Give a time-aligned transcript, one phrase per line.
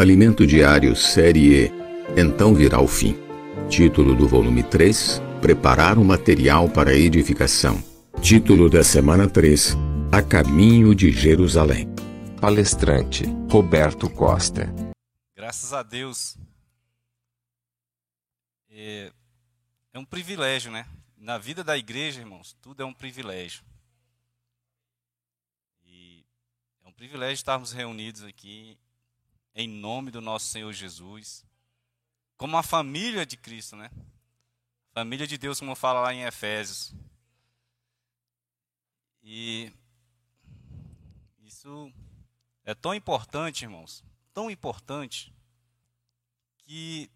[0.00, 1.70] Alimento Diário Série E
[2.16, 3.16] Então Virá o Fim.
[3.68, 7.76] Título do volume 3 Preparar o material para a edificação.
[8.22, 9.76] Título da semana 3
[10.10, 11.86] A Caminho de Jerusalém.
[12.40, 14.74] Palestrante Roberto Costa.
[15.36, 16.38] Graças a Deus.
[18.70, 19.12] É,
[19.92, 20.88] é um privilégio, né?
[21.14, 23.62] Na vida da igreja, irmãos, tudo é um privilégio.
[25.84, 26.24] E
[26.82, 28.78] é um privilégio estarmos reunidos aqui
[29.54, 31.44] em nome do nosso Senhor Jesus,
[32.36, 33.90] como a família de Cristo, né?
[34.92, 36.94] Família de Deus, como fala lá em Efésios.
[39.22, 39.72] E
[41.44, 41.92] isso
[42.64, 44.02] é tão importante, irmãos,
[44.32, 45.32] tão importante,
[46.58, 47.10] que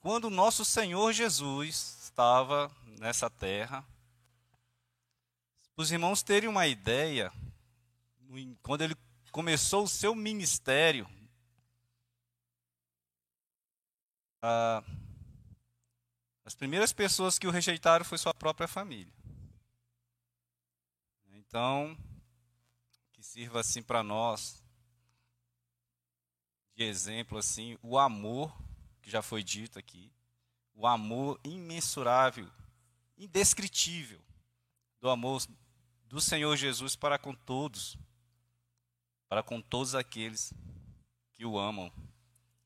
[0.00, 3.84] quando nosso Senhor Jesus estava nessa terra,
[5.76, 7.30] os irmãos terem uma ideia,
[8.62, 8.96] quando ele
[9.30, 11.06] começou o seu ministério,
[14.48, 14.84] ah,
[16.44, 19.12] as primeiras pessoas que o rejeitaram foi sua própria família.
[21.32, 21.98] Então,
[23.12, 24.62] que sirva assim para nós
[26.76, 28.54] de exemplo assim, o amor
[29.00, 30.12] que já foi dito aqui,
[30.74, 32.46] o amor imensurável,
[33.16, 34.20] indescritível
[35.00, 35.42] do amor
[36.04, 37.96] do Senhor Jesus para com todos,
[39.26, 40.52] para com todos aqueles
[41.34, 41.90] que o amam,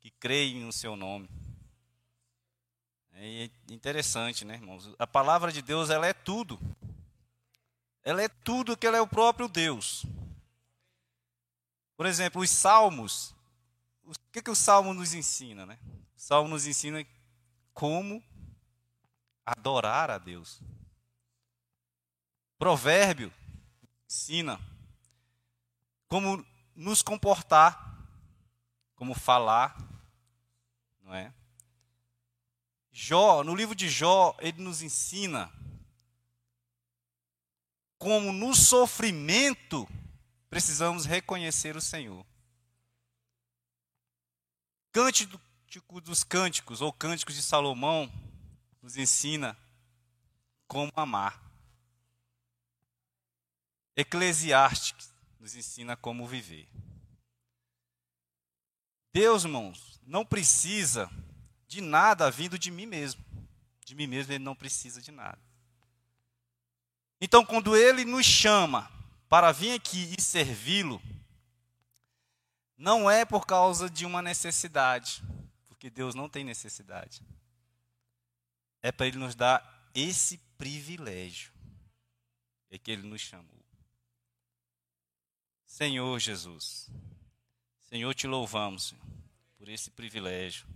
[0.00, 1.28] que creem no seu nome.
[3.22, 4.88] É interessante, né, irmãos?
[4.98, 6.58] A palavra de Deus, ela é tudo.
[8.02, 10.06] Ela é tudo que ela é o próprio Deus.
[11.98, 13.34] Por exemplo, os salmos.
[14.04, 15.78] O que, que o salmo nos ensina, né?
[16.16, 17.06] O salmo nos ensina
[17.74, 18.24] como
[19.44, 20.62] adorar a Deus.
[22.58, 23.30] Provérbio
[24.08, 24.58] ensina
[26.08, 26.42] como
[26.74, 27.98] nos comportar,
[28.96, 29.76] como falar,
[31.02, 31.34] não é?
[33.02, 35.50] Jó, no livro de Jó, ele nos ensina
[37.96, 39.88] como no sofrimento
[40.50, 42.26] precisamos reconhecer o Senhor.
[44.92, 45.40] Cântico
[46.02, 48.12] dos Cânticos, ou Cânticos de Salomão,
[48.82, 49.56] nos ensina
[50.68, 51.42] como amar.
[53.96, 56.68] Eclesiastes nos ensina como viver.
[59.10, 61.10] Deus, irmãos, não precisa
[61.70, 63.24] de nada vindo de mim mesmo.
[63.86, 65.38] De mim mesmo ele não precisa de nada.
[67.20, 68.90] Então, quando ele nos chama
[69.28, 71.00] para vir aqui e servi-lo,
[72.76, 75.22] não é por causa de uma necessidade,
[75.68, 77.22] porque Deus não tem necessidade.
[78.82, 81.52] É para ele nos dar esse privilégio.
[82.68, 83.64] É que ele nos chamou.
[85.64, 86.90] Senhor Jesus,
[87.88, 89.04] Senhor, te louvamos Senhor,
[89.56, 90.66] por esse privilégio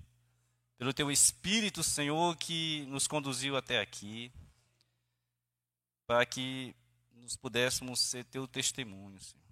[0.77, 4.33] pelo teu Espírito, Senhor, que nos conduziu até aqui,
[6.07, 6.75] para que
[7.15, 9.45] nos pudéssemos ser teu testemunho, Senhor.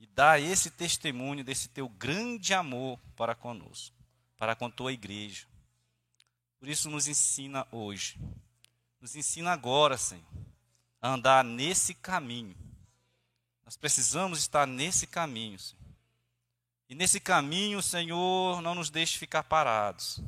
[0.00, 3.96] E dar esse testemunho desse teu grande amor para conosco,
[4.36, 5.46] para com tua igreja.
[6.58, 8.18] Por isso, nos ensina hoje,
[9.00, 10.26] nos ensina agora, Senhor,
[11.00, 12.56] a andar nesse caminho.
[13.64, 15.84] Nós precisamos estar nesse caminho, Senhor.
[16.88, 20.20] E nesse caminho, Senhor, não nos deixe ficar parados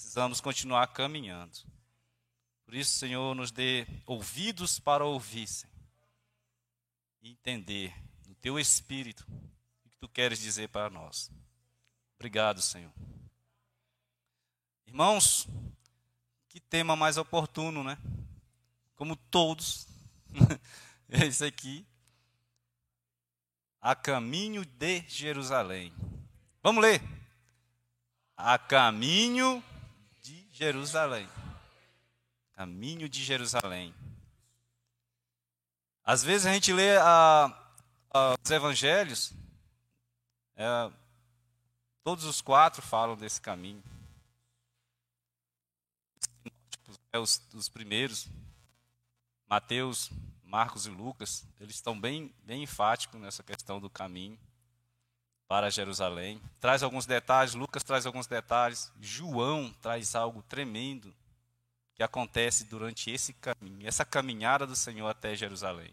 [0.00, 1.58] Precisamos continuar caminhando.
[2.64, 5.46] Por isso, Senhor, nos dê ouvidos para ouvir,
[7.20, 7.94] e entender
[8.26, 9.26] no teu espírito
[9.84, 11.30] o que tu queres dizer para nós.
[12.16, 12.90] Obrigado, Senhor.
[14.86, 15.46] Irmãos,
[16.48, 17.98] que tema mais oportuno, né?
[18.96, 19.86] Como todos,
[21.10, 21.86] esse aqui,
[23.82, 25.92] a caminho de Jerusalém.
[26.62, 27.02] Vamos ler.
[28.34, 29.62] A caminho
[30.60, 31.26] Jerusalém.
[32.52, 33.94] Caminho de Jerusalém.
[36.04, 37.46] Às vezes a gente lê a,
[38.12, 39.32] a, os evangelhos,
[40.54, 40.92] é,
[42.04, 43.82] todos os quatro falam desse caminho.
[47.10, 48.28] É, os, os primeiros,
[49.46, 50.10] Mateus,
[50.44, 54.38] Marcos e Lucas, eles estão bem, bem enfáticos nessa questão do caminho
[55.50, 56.40] para Jerusalém.
[56.60, 61.12] Traz alguns detalhes, Lucas traz alguns detalhes, João traz algo tremendo
[61.92, 65.92] que acontece durante esse caminho, essa caminhada do Senhor até Jerusalém.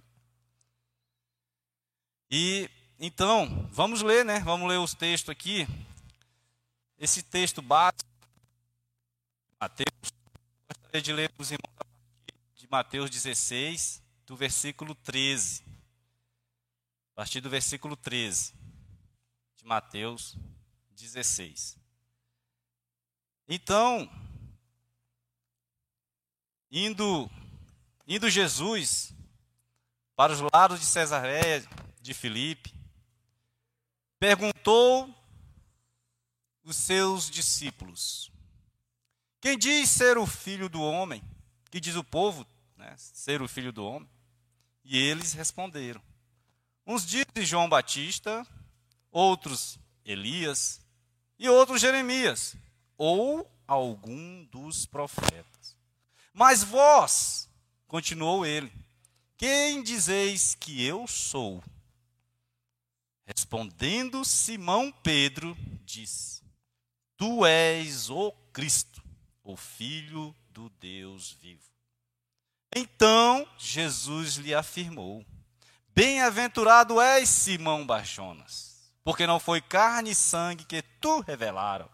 [2.30, 2.70] E
[3.00, 4.42] então, vamos ler, né?
[4.42, 5.68] Vamos ler os textos aqui.
[7.00, 8.06] Esse texto básico
[9.60, 10.14] Mateus,
[10.70, 15.64] gostaria de ler para os irmãos a partir de Mateus 16, do versículo 13.
[17.14, 18.67] A partir do versículo 13.
[19.68, 20.38] Mateus
[20.92, 21.78] 16.
[23.50, 24.10] Então,
[26.72, 27.30] indo,
[28.08, 29.14] indo Jesus
[30.16, 31.68] para os lados de Cesareia
[32.00, 32.74] de Filipe,
[34.18, 35.14] perguntou
[36.64, 38.32] os seus discípulos:
[39.42, 41.22] Quem diz ser o filho do homem?
[41.70, 42.48] Que diz o povo
[42.78, 44.10] né, ser o filho do homem?
[44.86, 46.02] E eles responderam:
[46.86, 48.48] Uns dizem João Batista,
[49.18, 50.80] outros Elias
[51.40, 52.56] e outros Jeremias,
[52.96, 55.76] ou algum dos profetas.
[56.32, 57.50] Mas vós,
[57.88, 58.72] continuou ele,
[59.36, 61.64] quem dizeis que eu sou?
[63.26, 66.44] Respondendo Simão Pedro, disse:
[67.18, 69.04] Tu és o Cristo,
[69.44, 71.72] o Filho do Deus vivo.
[72.76, 75.26] Então Jesus lhe afirmou:
[75.90, 78.67] Bem-aventurado és, Simão Barjonas,
[79.08, 81.90] porque não foi carne e sangue que tu revelaram,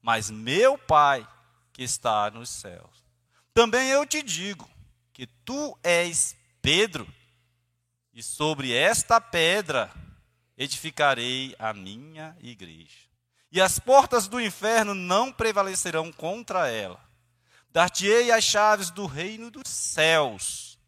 [0.00, 1.28] mas meu Pai
[1.74, 3.04] que está nos céus.
[3.52, 4.66] Também eu te digo
[5.12, 7.06] que tu és Pedro,
[8.14, 9.92] e sobre esta pedra
[10.56, 13.10] edificarei a minha igreja
[13.52, 16.98] e as portas do inferno não prevalecerão contra ela.
[17.70, 20.78] Dar-te-ei as chaves do reino dos céus,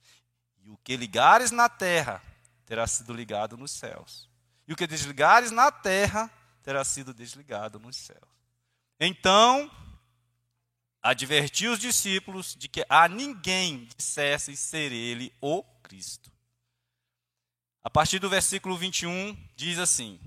[0.64, 2.22] e o que ligares na terra
[2.64, 4.25] terá sido ligado nos céus,
[4.66, 6.30] e o que desligares na terra
[6.62, 8.28] terá sido desligado nos céus.
[8.98, 9.70] Então,
[11.02, 16.32] advertiu os discípulos de que a ninguém dissessem ser ele o Cristo.
[17.82, 20.18] A partir do versículo 21, diz assim: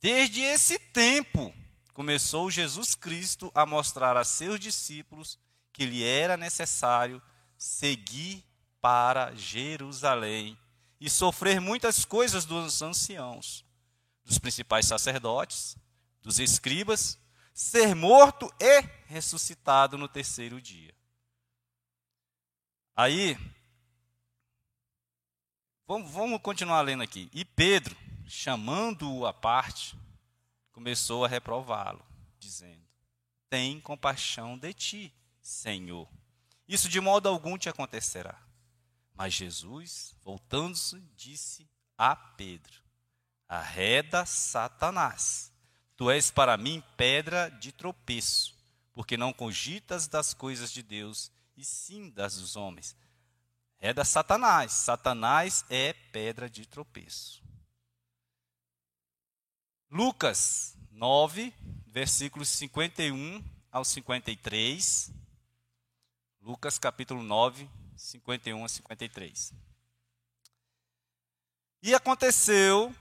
[0.00, 1.52] Desde esse tempo,
[1.92, 5.38] começou Jesus Cristo a mostrar a seus discípulos
[5.72, 7.20] que lhe era necessário
[7.58, 8.44] seguir
[8.80, 10.56] para Jerusalém
[11.00, 13.64] e sofrer muitas coisas dos anciãos,
[14.24, 15.76] dos principais sacerdotes,
[16.22, 17.18] dos escribas,
[17.52, 20.94] ser morto e ressuscitado no terceiro dia.
[22.96, 23.36] Aí,
[25.86, 27.30] vamos, vamos continuar lendo aqui.
[27.32, 27.96] E Pedro,
[28.26, 29.98] chamando-o à parte,
[30.72, 32.04] começou a reprová-lo,
[32.38, 32.86] dizendo:
[33.48, 36.08] Tem compaixão de ti, Senhor.
[36.68, 38.40] Isso de modo algum te acontecerá.
[39.14, 41.68] Mas Jesus, voltando-se, disse
[41.98, 42.79] a Pedro:
[43.50, 45.52] Arreda Satanás.
[45.96, 48.56] Tu és para mim pedra de tropeço,
[48.94, 52.94] porque não cogitas das coisas de Deus, e sim das dos homens.
[53.82, 54.70] Arreda Satanás.
[54.72, 57.42] Satanás é pedra de tropeço.
[59.90, 61.52] Lucas 9,
[61.88, 65.10] versículos 51 ao 53.
[66.40, 69.52] Lucas capítulo 9, 51 a 53.
[71.82, 72.94] E aconteceu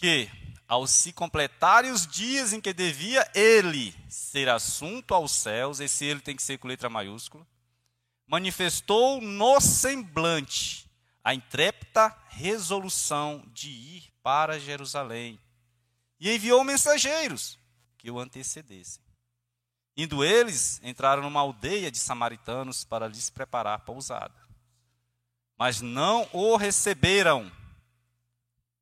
[0.00, 0.30] que,
[0.66, 6.20] ao se completarem os dias em que devia ele ser assunto aos céus, esse ele
[6.20, 7.46] tem que ser com letra maiúscula,
[8.26, 10.90] manifestou no semblante
[11.22, 15.38] a intrépida resolução de ir para Jerusalém
[16.18, 17.58] e enviou mensageiros
[17.98, 19.02] que o antecedessem.
[19.94, 24.34] Indo eles, entraram numa aldeia de samaritanos para lhes preparar pousada.
[25.58, 27.52] Mas não o receberam,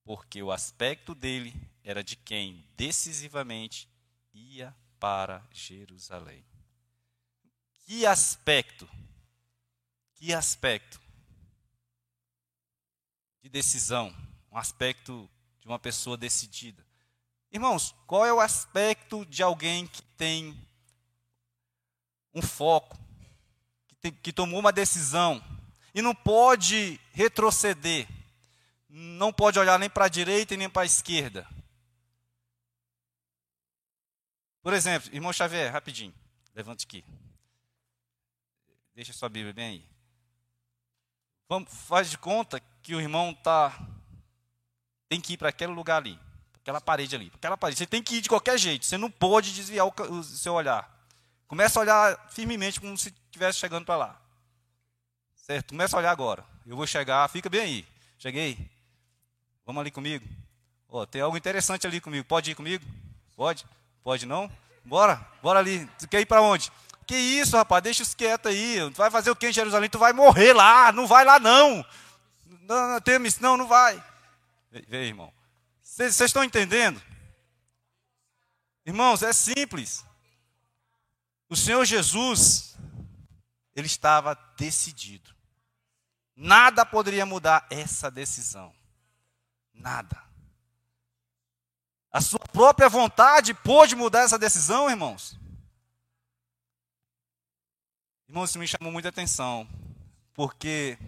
[0.09, 3.87] porque o aspecto dele era de quem decisivamente
[4.33, 6.43] ia para Jerusalém.
[7.85, 8.89] Que aspecto?
[10.15, 10.99] Que aspecto
[13.43, 14.17] de decisão,
[14.51, 15.29] um aspecto
[15.61, 16.83] de uma pessoa decidida.
[17.53, 20.59] Irmãos, qual é o aspecto de alguém que tem
[22.33, 22.99] um foco,
[23.87, 25.45] que, tem, que tomou uma decisão
[25.95, 28.09] e não pode retroceder,
[28.89, 31.47] não pode olhar nem para a direita nem para a esquerda?
[34.63, 36.15] Por exemplo, irmão Xavier, rapidinho,
[36.55, 37.05] levante aqui.
[38.95, 39.89] Deixa sua Bíblia bem aí.
[41.49, 43.73] Vamos, faz de conta que o irmão tá
[45.09, 46.19] tem que ir para aquele lugar ali.
[46.55, 47.33] Aquela parede ali.
[47.35, 47.79] Aquela parede.
[47.79, 48.85] Você tem que ir de qualquer jeito.
[48.85, 50.95] Você não pode desviar o, o seu olhar.
[51.47, 54.23] Começa a olhar firmemente como se estivesse chegando para lá.
[55.35, 55.71] Certo?
[55.71, 56.45] Começa a olhar agora.
[56.67, 57.27] Eu vou chegar.
[57.31, 57.89] Fica bem aí.
[58.19, 58.71] Cheguei.
[59.69, 60.27] Vamos ali comigo.
[60.89, 62.25] Oh, tem algo interessante ali comigo.
[62.27, 62.83] Pode ir comigo?
[63.37, 63.67] Pode?
[64.03, 64.51] Pode não?
[64.83, 65.17] Bora.
[65.43, 65.85] Bora ali.
[65.99, 66.73] Tu quer ir para onde?
[67.07, 67.83] Que isso, rapaz?
[67.83, 68.79] Deixa os quietos aí.
[68.91, 69.91] Tu vai fazer o que em Jerusalém?
[69.91, 70.91] Tu vai morrer lá.
[70.91, 71.85] Não vai lá, não.
[72.63, 74.03] Não, não, teme, não, não vai.
[74.71, 75.31] Vê, irmão.
[75.83, 77.03] Vocês estão entendendo?
[78.87, 80.03] Irmãos, é simples.
[81.47, 82.75] O Senhor Jesus,
[83.77, 85.31] ele estava decidido.
[86.35, 88.78] Nada poderia mudar essa decisão.
[89.79, 90.23] Nada.
[92.11, 95.39] A sua própria vontade pôde mudar essa decisão, irmãos?
[98.29, 99.67] Irmãos, isso me chamou muita atenção,
[100.35, 100.99] porque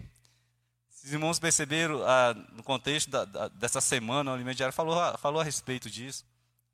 [1.03, 5.41] os irmãos perceberam, ah, no contexto da, da, dessa semana, o Alimento Diário falou, falou
[5.41, 6.25] a respeito disso.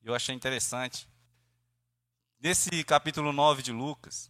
[0.04, 1.08] Eu achei interessante.
[2.40, 4.30] Nesse capítulo 9 de Lucas,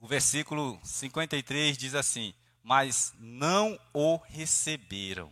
[0.00, 5.30] o versículo 53 diz assim: Mas não o receberam.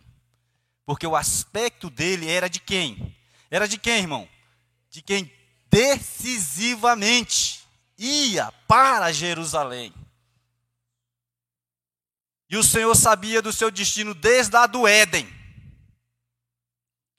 [0.90, 3.16] Porque o aspecto dele era de quem?
[3.48, 4.28] Era de quem, irmão?
[4.90, 5.32] De quem
[5.70, 7.64] decisivamente
[7.96, 9.94] ia para Jerusalém.
[12.48, 15.28] E o Senhor sabia do seu destino desde a do Éden.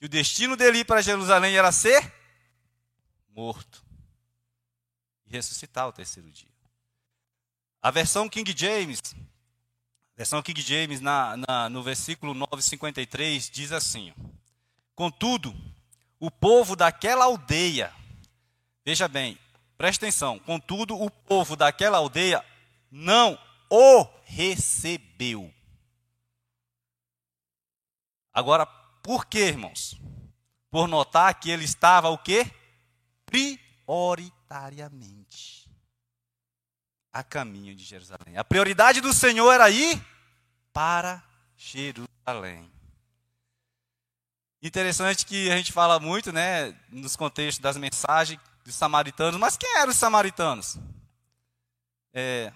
[0.02, 2.14] E o destino dele ir para Jerusalém era ser
[3.30, 3.86] morto
[5.26, 6.52] e ressuscitar o terceiro dia.
[7.82, 9.00] A versão King James,
[10.22, 14.14] versão King James, na, na, no versículo 953, diz assim:
[14.94, 15.52] Contudo,
[16.20, 17.92] o povo daquela aldeia,
[18.86, 19.36] veja bem,
[19.80, 22.46] presta atenção, contudo, o povo daquela aldeia
[22.92, 23.36] não
[23.68, 25.52] o recebeu.
[28.32, 28.68] Agora,
[29.02, 30.00] por quê, irmãos?
[30.70, 32.46] Por notar que ele estava o quê?
[33.26, 35.68] Prioritariamente
[37.12, 38.38] a caminho de Jerusalém.
[38.38, 40.11] A prioridade do Senhor era ir
[40.74, 41.24] para
[41.56, 42.72] Jerusalém.
[44.62, 49.78] Interessante que a gente fala muito, né, nos contextos das mensagens dos samaritanos, mas quem
[49.78, 50.78] eram os samaritanos?
[52.14, 52.54] É,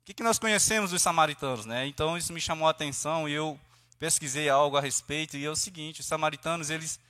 [0.00, 1.86] o que, que nós conhecemos dos samaritanos, né?
[1.86, 3.58] Então isso me chamou a atenção e eu
[3.98, 7.00] pesquisei algo a respeito e é o seguinte: os samaritanos eles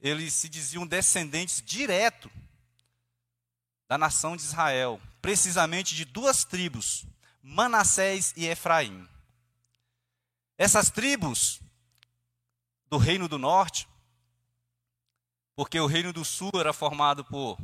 [0.00, 2.30] eles se diziam descendentes direto
[3.88, 7.04] da nação de Israel, precisamente de duas tribos,
[7.42, 9.08] Manassés e Efraim.
[10.58, 11.60] Essas tribos
[12.90, 13.88] do reino do norte,
[15.54, 17.56] porque o reino do sul era formado por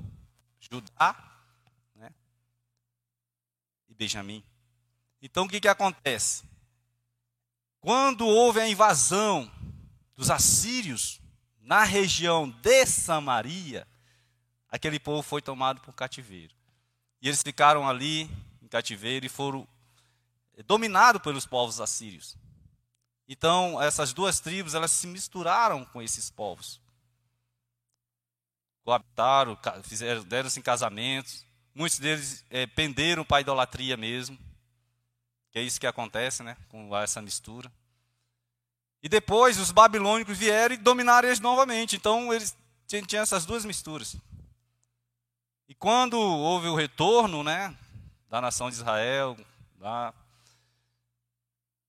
[0.60, 1.16] Judá
[1.96, 2.14] né,
[3.88, 4.44] e Benjamim.
[5.20, 6.44] Então o que, que acontece?
[7.80, 9.50] Quando houve a invasão
[10.14, 11.20] dos assírios
[11.60, 13.88] na região de Samaria,
[14.68, 16.54] aquele povo foi tomado por cativeiro.
[17.20, 18.30] E eles ficaram ali
[18.62, 19.66] em cativeiro e foram
[20.66, 22.36] dominados pelos povos assírios.
[23.26, 26.80] Então, essas duas tribos, elas se misturaram com esses povos.
[28.84, 29.58] Coabitaram,
[30.26, 31.46] deram-se em casamentos.
[31.74, 34.38] Muitos deles é, penderam para a idolatria mesmo.
[35.50, 36.56] Que é isso que acontece, né?
[36.68, 37.72] Com essa mistura.
[39.02, 41.96] E depois os babilônicos vieram e dominaram eles novamente.
[41.96, 42.54] Então, eles
[42.86, 44.16] tinham essas duas misturas.
[45.66, 47.74] E quando houve o retorno né,
[48.28, 49.36] da nação de Israel,
[49.80, 50.12] lá,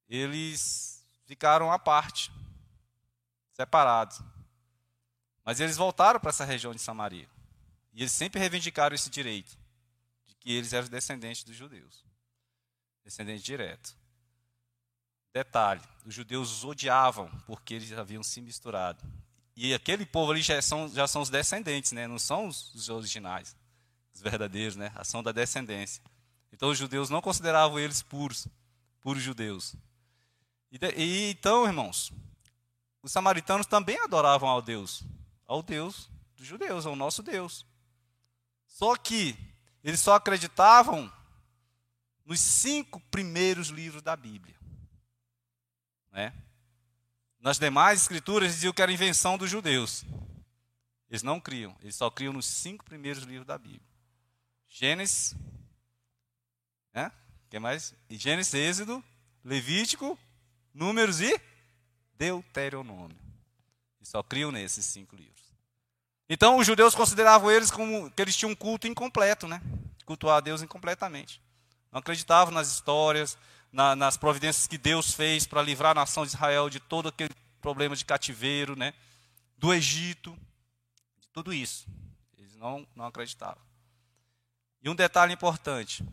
[0.07, 0.94] eles
[1.25, 2.31] ficaram à parte,
[3.53, 4.21] separados.
[5.43, 7.29] Mas eles voltaram para essa região de Samaria.
[7.93, 9.57] E eles sempre reivindicaram esse direito,
[10.25, 12.03] de que eles eram descendentes dos judeus.
[13.03, 13.95] Descendentes direto.
[15.33, 19.03] Detalhe: os judeus os odiavam porque eles haviam se misturado.
[19.55, 22.07] E aquele povo ali já são, já são os descendentes, né?
[22.07, 23.55] não são os, os originais
[24.15, 24.91] os verdadeiros, né?
[24.95, 26.01] Ação da descendência.
[26.51, 28.47] Então os judeus não consideravam eles puros,
[29.01, 29.75] puros judeus.
[30.75, 32.11] E, e então, irmãos,
[33.01, 35.03] os samaritanos também adoravam ao Deus,
[35.47, 37.65] ao Deus dos judeus, ao nosso Deus.
[38.67, 39.37] Só que
[39.83, 41.11] eles só acreditavam
[42.25, 44.55] nos cinco primeiros livros da Bíblia.
[46.11, 46.33] Né?
[47.39, 50.03] Nas demais escrituras diziam que era invenção dos judeus.
[51.09, 53.87] Eles não criam, eles só criam nos cinco primeiros livros da Bíblia.
[54.67, 55.35] Gênesis,
[56.91, 57.11] né?
[57.49, 57.93] que mais?
[58.09, 59.03] Gênesis, Êxodo,
[59.43, 60.17] Levítico,
[60.75, 61.41] Números e
[62.17, 63.17] Deuteronômio.
[64.01, 65.33] E só criam nesses cinco livros.
[66.29, 69.61] Então os judeus consideravam eles como que eles tinham um culto incompleto, né?
[70.05, 71.41] Cultuar a Deus incompletamente.
[71.89, 73.37] Não acreditavam nas histórias,
[73.71, 77.33] na, nas providências que Deus fez para livrar a nação de Israel de todo aquele
[77.61, 78.93] problema de cativeiro, né?
[79.57, 80.37] Do Egito,
[81.17, 81.87] de tudo isso.
[82.37, 83.63] Eles não, não acreditavam.
[84.83, 86.03] E um detalhe importante: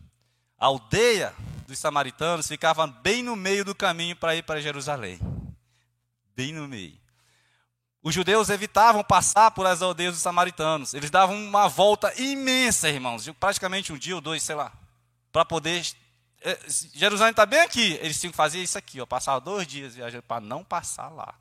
[0.63, 1.35] a aldeia
[1.67, 5.19] dos samaritanos ficava bem no meio do caminho para ir para Jerusalém.
[6.33, 6.97] Bem no meio.
[8.01, 10.93] Os judeus evitavam passar por as aldeias dos samaritanos.
[10.93, 14.71] Eles davam uma volta imensa, irmãos, praticamente um dia ou dois, sei lá,
[15.33, 15.85] para poder.
[16.39, 16.59] Eh,
[16.93, 17.99] Jerusalém está bem aqui.
[18.01, 21.35] Eles tinham que fazer isso aqui, ó, passar dois dias viajando para não passar lá.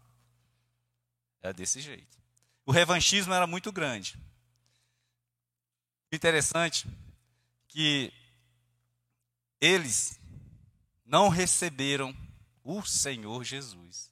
[1.41, 2.19] Era desse jeito.
[2.67, 4.19] O revanchismo era muito grande.
[6.11, 6.89] Interessante
[7.69, 8.13] que
[9.63, 10.21] eles
[11.07, 12.15] não receberam
[12.65, 14.11] o Senhor Jesus.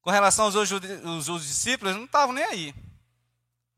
[0.00, 2.74] Com relação aos, os, os discípulos, não estavam nem aí.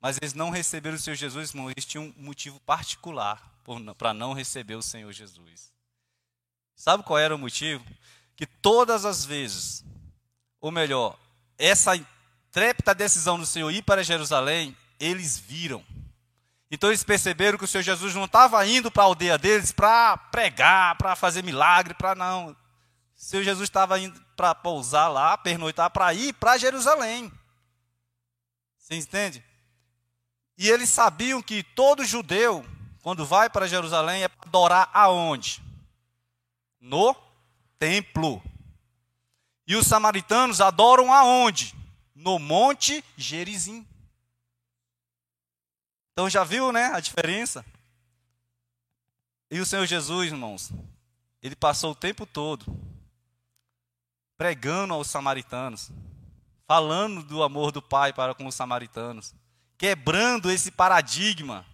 [0.01, 3.53] Mas eles não receberam o Senhor Jesus, irmão, eles tinham um motivo particular
[3.99, 5.73] para não receber o Senhor Jesus.
[6.75, 7.85] Sabe qual era o motivo?
[8.35, 9.85] Que todas as vezes,
[10.61, 11.19] ou melhor,
[11.59, 11.93] essa
[12.51, 15.85] trépida decisão do Senhor ir para Jerusalém, eles viram.
[16.75, 20.17] Então eles perceberam que o Senhor Jesus não estava indo para a aldeia deles para
[20.17, 22.49] pregar, para fazer milagre, para não.
[22.49, 22.57] O
[23.15, 27.31] Senhor Jesus estava indo para pousar lá, pernoitar, para ir para Jerusalém.
[28.77, 29.41] Você entende?
[30.59, 32.67] E eles sabiam que todo judeu,
[33.05, 35.63] quando vai para Jerusalém, é para adorar aonde?
[36.81, 37.15] No
[37.79, 38.43] templo.
[39.65, 41.73] E os samaritanos adoram aonde?
[42.17, 43.87] No Monte Gerizim.
[46.15, 47.63] Então já viu, né, a diferença?
[49.51, 50.73] E o Senhor Jesus, irmãos,
[51.43, 52.65] ele passou o tempo todo
[54.39, 55.91] pregando aos samaritanos,
[56.67, 59.35] falando do amor do Pai para com os samaritanos
[59.77, 61.67] quebrando esse paradigma.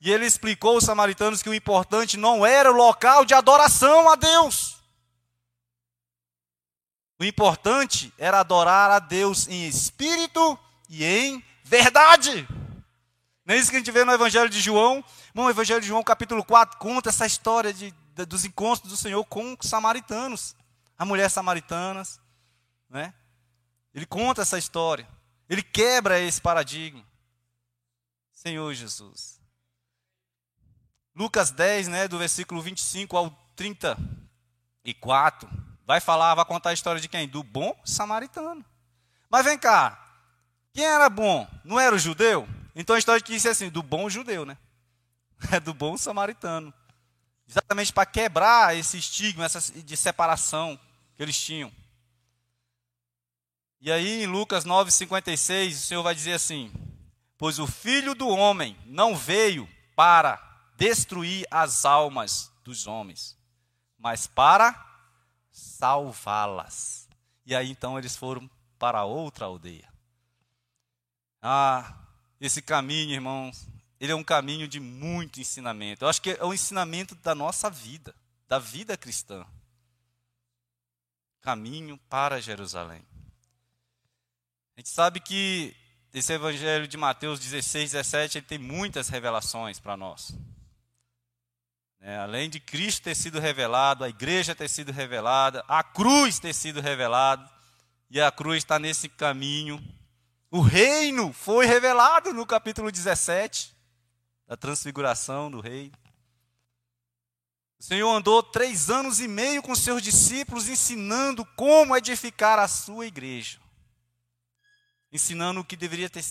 [0.00, 4.16] E ele explicou aos samaritanos que o importante não era o local de adoração a
[4.16, 4.76] Deus.
[7.18, 12.46] O importante era adorar a Deus em espírito e em verdade.
[13.44, 15.04] Não é isso que a gente vê no Evangelho de João?
[15.34, 18.96] Bom, o Evangelho de João, capítulo 4, conta essa história de, de, dos encontros do
[18.96, 20.54] Senhor com os samaritanos.
[20.96, 22.20] A mulher samaritanas.
[22.88, 23.12] Né?
[23.92, 25.08] Ele conta essa história.
[25.48, 27.04] Ele quebra esse paradigma.
[28.32, 29.40] Senhor Jesus.
[31.14, 35.48] Lucas 10, né, do versículo 25 ao 34,
[35.84, 37.28] vai falar, vai contar a história de quem?
[37.28, 38.64] Do bom samaritano.
[39.28, 40.02] Mas vem cá,
[40.72, 41.46] quem era bom?
[41.64, 42.48] Não era o judeu?
[42.74, 44.56] Então a história diz assim, do bom judeu, né?
[45.52, 46.72] É do bom samaritano.
[47.48, 50.78] Exatamente para quebrar esse estigma essa, de separação
[51.16, 51.72] que eles tinham.
[53.80, 56.72] E aí em Lucas 9,56, o Senhor vai dizer assim:
[57.36, 60.40] Pois o filho do homem não veio para
[60.76, 63.36] destruir as almas dos homens,
[63.98, 64.74] mas para
[65.50, 67.08] salvá-las.
[67.44, 69.92] E aí então eles foram para outra aldeia.
[71.42, 72.01] Ah,
[72.46, 73.68] esse caminho, irmãos,
[74.00, 76.04] ele é um caminho de muito ensinamento.
[76.04, 78.12] Eu acho que é o ensinamento da nossa vida,
[78.48, 79.46] da vida cristã.
[81.40, 83.06] Caminho para Jerusalém.
[84.76, 85.76] A gente sabe que
[86.12, 90.34] esse evangelho de Mateus 16, 17, ele tem muitas revelações para nós.
[92.00, 96.52] É, além de Cristo ter sido revelado, a igreja ter sido revelada, a cruz ter
[96.52, 97.48] sido revelada,
[98.10, 99.80] e a cruz está nesse caminho.
[100.52, 103.74] O reino foi revelado no capítulo 17,
[104.46, 105.98] da transfiguração do reino.
[107.80, 113.06] O Senhor andou três anos e meio com seus discípulos, ensinando como edificar a sua
[113.06, 113.62] igreja
[115.12, 116.24] ensinando o que deveria ter,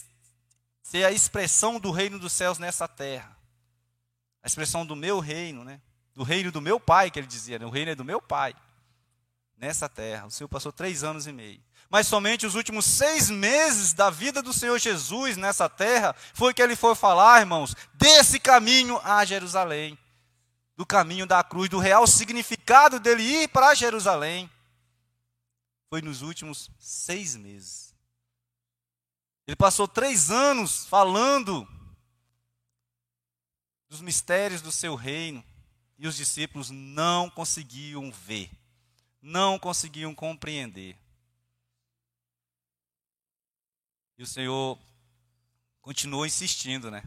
[0.82, 3.38] ser a expressão do reino dos céus nessa terra.
[4.42, 5.80] A expressão do meu reino, né?
[6.16, 7.66] Do reino do meu pai, que ele dizia, né?
[7.66, 8.56] o reino é do meu pai,
[9.56, 10.26] nessa terra.
[10.26, 11.64] O Senhor passou três anos e meio.
[11.92, 16.62] Mas somente os últimos seis meses da vida do Senhor Jesus nessa terra foi que
[16.62, 20.00] ele foi falar, irmãos, desse caminho a Jerusalém.
[20.78, 24.50] Do caminho da cruz, do real significado dele ir para Jerusalém.
[25.90, 27.94] Foi nos últimos seis meses.
[29.46, 31.68] Ele passou três anos falando
[33.90, 35.44] dos mistérios do seu reino
[36.00, 38.50] e os discípulos não conseguiam ver,
[39.22, 40.98] não conseguiam compreender.
[44.22, 44.78] E o Senhor
[45.82, 47.02] continuou insistindo, né?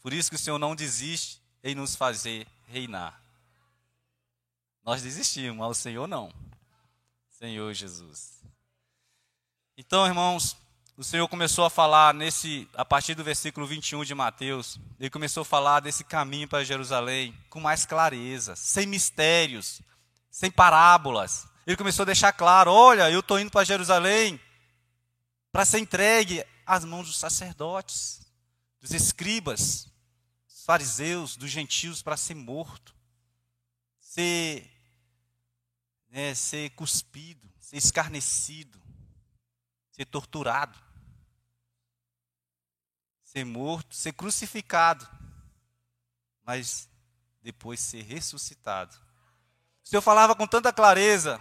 [0.00, 3.20] Por isso que o Senhor não desiste em nos fazer reinar.
[4.84, 6.32] Nós desistimos, mas o Senhor não.
[7.28, 8.40] Senhor Jesus.
[9.76, 10.56] Então, irmãos,
[10.96, 15.40] o Senhor começou a falar nesse, a partir do versículo 21 de Mateus, ele começou
[15.40, 19.82] a falar desse caminho para Jerusalém com mais clareza, sem mistérios,
[20.30, 21.48] sem parábolas.
[21.66, 24.40] Ele começou a deixar claro: olha, eu estou indo para Jerusalém
[25.50, 28.20] para ser entregue às mãos dos sacerdotes,
[28.80, 29.88] dos escribas,
[30.48, 32.94] dos fariseus, dos gentios, para ser morto,
[33.98, 34.70] ser,
[36.08, 38.80] né, ser cuspido, ser escarnecido,
[39.90, 40.78] ser torturado
[43.30, 45.08] ser morto, ser crucificado,
[46.42, 46.88] mas
[47.40, 48.96] depois ser ressuscitado.
[49.84, 51.40] O Senhor falava com tanta clareza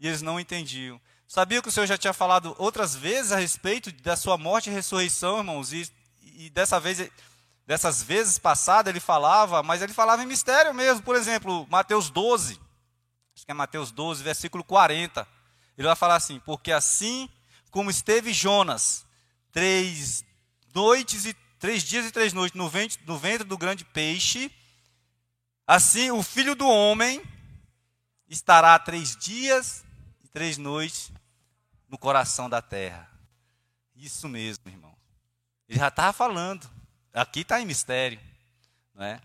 [0.00, 1.00] e eles não entendiam.
[1.28, 4.72] Sabia que o Senhor já tinha falado outras vezes a respeito da sua morte e
[4.72, 5.74] ressurreição, irmãos?
[5.74, 5.86] E,
[6.22, 7.06] e dessa vez,
[7.66, 11.02] dessas vezes passadas ele falava, mas ele falava em mistério mesmo.
[11.02, 12.58] Por exemplo, Mateus 12,
[13.34, 15.28] acho que é Mateus 12, versículo 40.
[15.76, 17.28] Ele vai falar assim: Porque assim
[17.70, 19.04] como esteve Jonas
[19.52, 20.24] três
[20.74, 24.50] noites e três dias e três noites no ventre, no ventre do grande peixe,
[25.66, 27.22] assim o filho do homem
[28.30, 29.84] estará três dias
[30.24, 31.17] e três noites
[31.88, 33.10] no coração da terra.
[33.96, 34.94] Isso mesmo, irmão.
[35.68, 36.68] Ele já estava falando.
[37.12, 38.20] Aqui está em mistério.
[38.94, 39.20] Não é?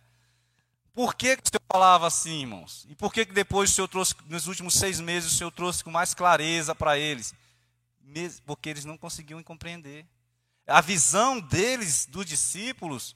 [0.93, 2.85] Por que, que o Senhor falava assim, irmãos?
[2.89, 5.83] E por que, que depois o Senhor trouxe, nos últimos seis meses, o Senhor trouxe
[5.83, 7.33] com mais clareza para eles?
[8.45, 10.05] Porque eles não conseguiam compreender.
[10.67, 13.15] A visão deles, dos discípulos,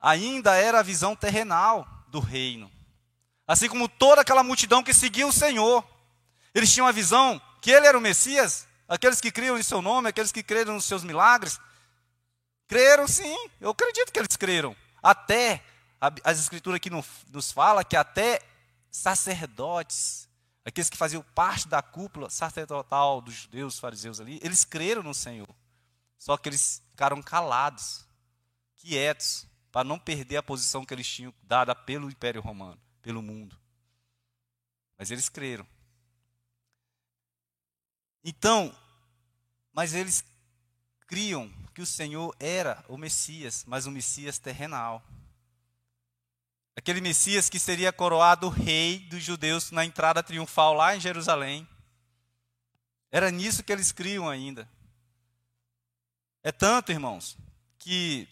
[0.00, 2.70] ainda era a visão terrenal do reino.
[3.46, 5.86] Assim como toda aquela multidão que seguia o Senhor.
[6.54, 10.08] Eles tinham a visão que ele era o Messias, aqueles que criam em seu nome,
[10.08, 11.60] aqueles que creram nos seus milagres.
[12.66, 14.74] Creram sim, eu acredito que eles creram.
[15.02, 15.62] Até,
[16.24, 18.40] as escrituras aqui nos fala que até
[18.90, 20.28] sacerdotes,
[20.64, 25.48] aqueles que faziam parte da cúpula sacerdotal dos judeus, fariseus ali, eles creram no Senhor.
[26.18, 28.06] Só que eles ficaram calados,
[28.76, 33.56] quietos, para não perder a posição que eles tinham dada pelo Império Romano, pelo mundo.
[34.98, 35.66] Mas eles creram.
[38.24, 38.74] Então,
[39.72, 40.24] mas eles
[41.06, 45.02] criam que o Senhor era o Messias, mas o Messias terrenal.
[46.76, 51.68] Aquele Messias que seria coroado rei dos judeus na entrada triunfal lá em Jerusalém.
[53.10, 54.68] Era nisso que eles criam ainda.
[56.42, 57.36] É tanto, irmãos,
[57.78, 58.28] que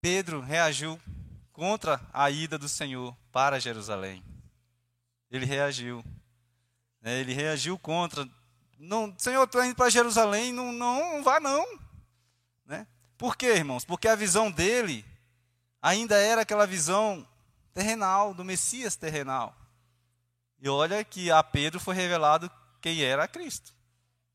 [0.00, 1.00] Pedro reagiu
[1.52, 4.22] contra a ida do Senhor para Jerusalém.
[5.30, 6.04] Ele reagiu.
[7.02, 7.18] Né?
[7.18, 8.26] Ele reagiu contra.
[8.78, 11.66] Não, Senhor, estou indo para Jerusalém, não, não, não vá não.
[12.64, 12.86] Né?
[13.18, 13.84] Por quê, irmãos?
[13.84, 15.04] Porque a visão dele
[15.80, 17.26] ainda era aquela visão
[17.74, 19.54] terrenal, do Messias terrenal.
[20.60, 23.74] E olha que a Pedro foi revelado quem era Cristo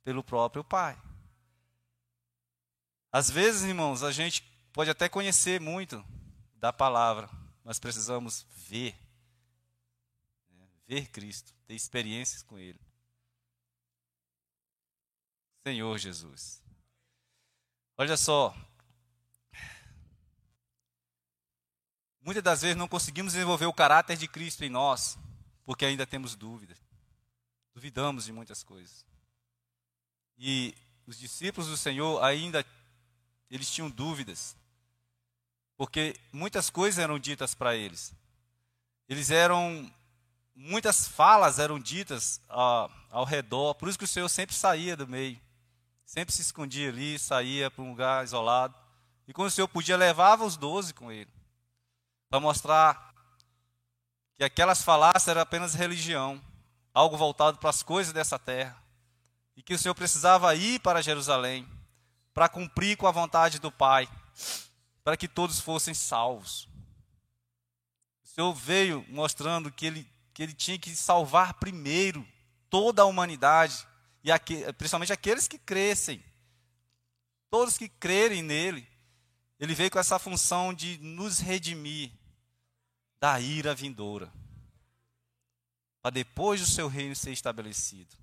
[0.03, 0.97] pelo próprio Pai.
[3.11, 6.03] Às vezes, irmãos, a gente pode até conhecer muito
[6.55, 7.29] da palavra,
[7.63, 8.95] mas precisamos ver.
[10.87, 12.79] Ver Cristo, ter experiências com Ele.
[15.65, 16.63] Senhor Jesus.
[17.97, 18.55] Olha só.
[22.21, 25.17] Muitas das vezes não conseguimos desenvolver o caráter de Cristo em nós,
[25.65, 26.77] porque ainda temos dúvidas.
[27.73, 29.05] Duvidamos de muitas coisas.
[30.37, 30.73] E
[31.05, 32.65] os discípulos do Senhor ainda
[33.49, 34.55] eles tinham dúvidas.
[35.75, 38.13] Porque muitas coisas eram ditas para eles.
[39.07, 39.91] Eles eram
[40.57, 45.07] muitas falas eram ditas ah, ao redor, por isso que o Senhor sempre saía do
[45.07, 45.39] meio.
[46.05, 48.75] Sempre se escondia ali, saía para um lugar isolado.
[49.27, 51.29] E quando o Senhor podia, levava os doze com ele.
[52.29, 53.13] Para mostrar
[54.35, 56.41] que aquelas falácias eram apenas religião,
[56.93, 58.81] algo voltado para as coisas dessa terra
[59.55, 61.67] e que o Senhor precisava ir para Jerusalém
[62.37, 64.07] para cumprir com a vontade do Pai,
[65.03, 66.69] para que todos fossem salvos.
[68.23, 72.23] O Senhor veio mostrando que ele, que ele tinha que salvar primeiro
[72.69, 73.87] toda a humanidade,
[74.23, 74.29] e
[74.73, 76.23] principalmente aqueles que crescem,
[77.49, 78.87] todos que crerem nele.
[79.59, 82.11] Ele veio com essa função de nos redimir
[83.19, 84.31] da ira vindoura,
[86.03, 88.15] para depois do seu reino ser estabelecido.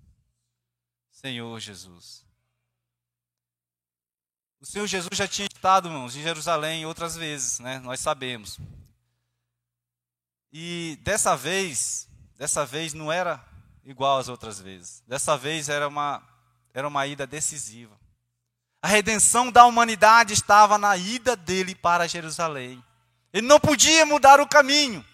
[1.10, 2.24] Senhor Jesus.
[4.60, 7.80] O Senhor Jesus já tinha estado, irmãos, em Jerusalém outras vezes, né?
[7.80, 8.60] Nós sabemos.
[10.56, 13.44] E dessa vez, dessa vez não era
[13.84, 15.02] igual às outras vezes.
[15.04, 16.22] Dessa vez era uma
[16.72, 17.98] era uma ida decisiva.
[18.80, 22.82] A redenção da humanidade estava na ida dele para Jerusalém.
[23.32, 25.04] Ele não podia mudar o caminho.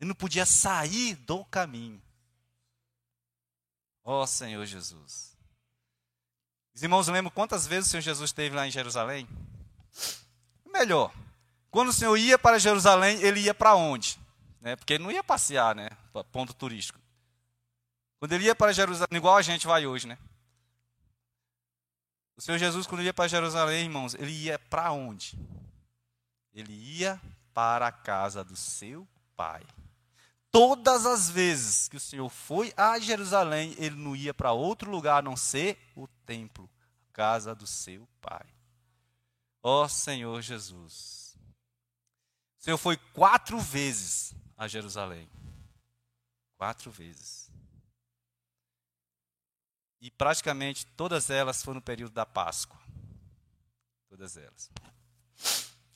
[0.00, 2.00] Ele não podia sair do caminho.
[4.04, 5.36] Ó oh, Senhor Jesus.
[6.72, 9.28] Os irmãos lembram quantas vezes o Senhor Jesus esteve lá em Jerusalém?
[10.72, 11.12] Melhor,
[11.72, 14.20] quando o Senhor ia para Jerusalém, ele ia para onde?
[14.60, 14.76] Né?
[14.76, 15.88] Porque ele não ia passear, né?
[16.30, 17.00] Ponto turístico.
[18.20, 20.18] Quando ele ia para Jerusalém, igual a gente vai hoje, né?
[22.36, 25.34] O Senhor Jesus, quando ia para Jerusalém, irmãos, ele ia para onde?
[26.52, 27.18] Ele ia
[27.54, 29.62] para a casa do seu pai.
[30.50, 35.20] Todas as vezes que o Senhor foi a Jerusalém, ele não ia para outro lugar
[35.20, 36.68] a não ser o templo,
[37.08, 38.44] a casa do seu pai.
[39.62, 41.21] Ó Senhor Jesus.
[42.62, 45.28] O Senhor foi quatro vezes a Jerusalém.
[46.56, 47.50] Quatro vezes.
[50.00, 52.80] E praticamente todas elas foram no período da Páscoa.
[54.08, 54.70] Todas elas.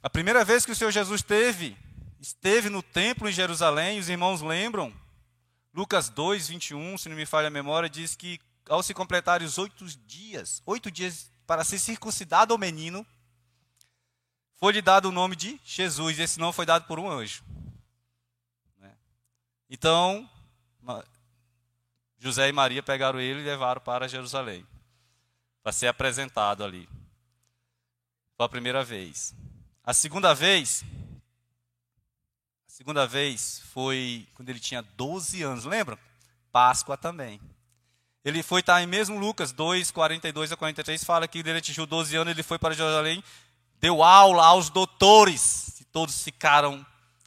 [0.02, 1.78] A primeira vez que o Senhor Jesus teve
[2.18, 4.92] esteve no templo em Jerusalém, os irmãos lembram?
[5.72, 9.56] Lucas 2, 21, se não me falha a memória, diz que ao se completarem os
[9.56, 13.06] oito dias, oito dias para ser circuncidado o menino,
[14.56, 16.18] foi-lhe dado o nome de Jesus.
[16.18, 17.44] Esse nome foi dado por um anjo.
[18.78, 18.92] Né?
[19.70, 20.28] Então,
[22.18, 24.66] José e Maria pegaram ele e levaram para Jerusalém,
[25.62, 26.88] para ser apresentado ali.
[28.36, 29.34] Foi a primeira vez.
[29.84, 30.82] A segunda vez,
[32.66, 35.98] a segunda vez foi quando ele tinha 12 anos, lembra?
[36.50, 37.40] Páscoa também.
[38.24, 42.16] Ele foi estar em mesmo Lucas 2, 42 a 43, fala que ele atingiu 12
[42.16, 43.22] anos, ele foi para Jerusalém,
[43.80, 46.84] deu aula aos doutores, e todos ficaram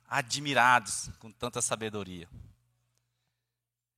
[0.08, 2.28] admirados com tanta sabedoria.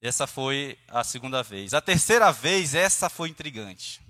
[0.01, 1.73] Essa foi a segunda vez.
[1.73, 4.01] A terceira vez, essa foi intrigante.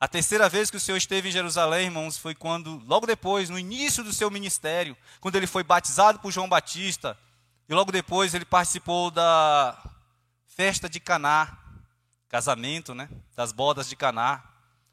[0.00, 3.56] A terceira vez que o Senhor esteve em Jerusalém, irmãos, foi quando, logo depois, no
[3.56, 7.16] início do seu ministério, quando ele foi batizado por João Batista,
[7.68, 9.80] e logo depois ele participou da
[10.44, 11.56] festa de Caná,
[12.28, 14.42] casamento, né, das bodas de Caná,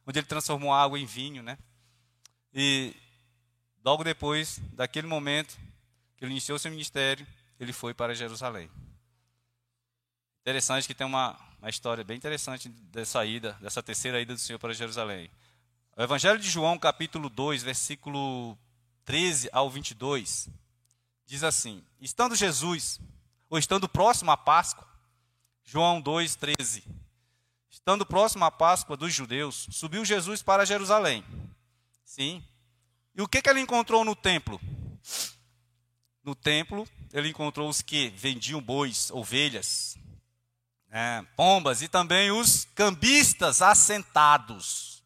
[0.06, 1.58] onde ele transformou água em vinho, né?
[2.54, 2.96] E
[3.84, 5.58] logo depois daquele momento
[6.18, 7.26] que ele iniciou seu ministério,
[7.60, 8.70] ele foi para Jerusalém.
[10.42, 14.58] Interessante que tem uma, uma história bem interessante dessa ida, dessa terceira ida do Senhor
[14.58, 15.30] para Jerusalém.
[15.96, 18.58] O Evangelho de João, capítulo 2, versículo
[19.06, 20.50] 13 ao 22,
[21.26, 23.00] diz assim: Estando Jesus,
[23.50, 24.88] ou estando próximo à Páscoa,
[25.64, 26.84] João 2, 13.
[27.70, 31.24] Estando próximo à Páscoa dos judeus, subiu Jesus para Jerusalém.
[32.10, 32.44] Sim.
[33.14, 34.60] E o que, que ele encontrou no templo?
[36.24, 39.96] No templo, ele encontrou os que vendiam bois, ovelhas,
[40.88, 45.04] né, pombas e também os cambistas assentados.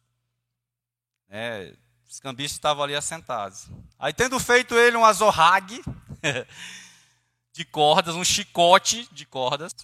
[1.28, 1.76] É,
[2.08, 3.68] os cambistas estavam ali assentados.
[3.98, 5.84] Aí, tendo feito ele um azorrague
[7.52, 9.74] de cordas, um chicote de cordas,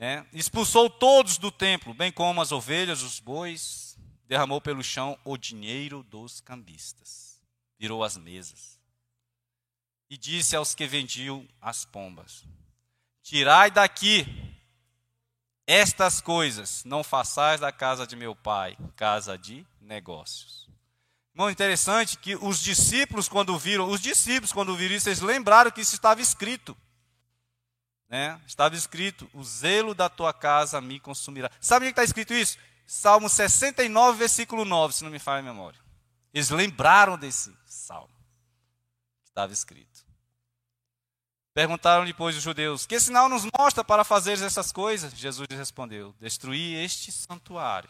[0.00, 3.91] é, expulsou todos do templo, bem como as ovelhas, os bois,
[4.26, 7.40] derramou pelo chão o dinheiro dos cambistas,
[7.78, 8.80] virou as mesas.
[10.08, 12.44] E disse aos que vendiam as pombas:
[13.22, 14.26] Tirai daqui
[15.66, 20.68] estas coisas, não façais da casa de meu pai casa de negócios.
[21.34, 25.80] Irmão, interessante que os discípulos, quando viram, os discípulos, quando viram isso, eles lembraram que
[25.80, 26.76] isso estava escrito.
[28.08, 28.38] Né?
[28.46, 31.50] Estava escrito: O zelo da tua casa me consumirá.
[31.58, 32.58] Sabe onde está escrito isso?
[32.94, 35.80] Salmo 69, versículo 9, se não me falha a memória.
[36.30, 38.14] Eles lembraram desse salmo
[39.22, 40.04] que estava escrito.
[41.54, 45.14] Perguntaram depois os judeus: Que sinal nos mostra para fazer essas coisas?
[45.14, 47.88] Jesus respondeu: Destruí este santuário,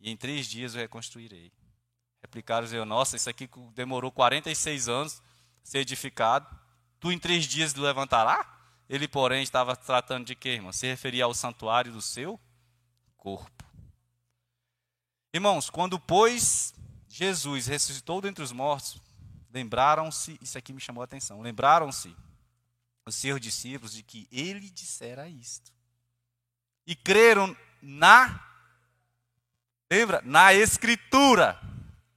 [0.00, 1.52] e em três dias o reconstruirei.
[2.20, 5.22] Replicaram os Nossa, isso aqui demorou 46 anos
[5.62, 6.44] ser edificado.
[6.98, 8.44] Tu em três dias levantará?
[8.88, 10.72] Ele, porém, estava tratando de quê, irmão?
[10.72, 12.38] Se referia ao santuário do seu
[13.16, 13.57] corpo.
[15.38, 16.74] Irmãos, quando, pois,
[17.08, 19.00] Jesus ressuscitou dentre os mortos,
[19.54, 22.12] lembraram-se, isso aqui me chamou a atenção, lembraram-se
[23.06, 25.70] os seus discípulos de que ele dissera isto.
[26.84, 28.44] E creram na,
[29.88, 30.20] lembra?
[30.24, 31.56] Na Escritura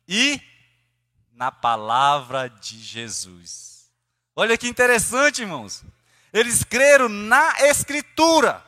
[0.08, 0.42] e
[1.32, 3.88] na palavra de Jesus.
[4.36, 5.84] Olha que interessante, irmãos.
[6.34, 8.66] Eles creram na Escritura.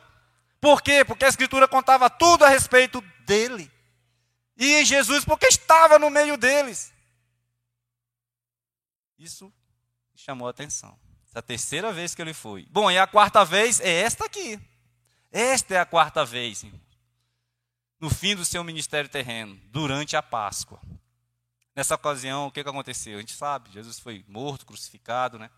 [0.60, 1.04] Por quê?
[1.04, 3.73] Porque a Escritura contava tudo a respeito dele.
[4.56, 6.92] E Jesus, porque estava no meio deles.
[9.18, 9.52] Isso
[10.14, 10.98] chamou a atenção.
[11.26, 12.66] Essa é a terceira vez que ele foi.
[12.70, 14.60] Bom, e a quarta vez é esta aqui.
[15.32, 16.64] Esta é a quarta vez.
[17.98, 20.80] No fim do seu ministério terreno, durante a Páscoa.
[21.74, 23.16] Nessa ocasião, o que, que aconteceu?
[23.16, 25.50] A gente sabe, Jesus foi morto, crucificado, né?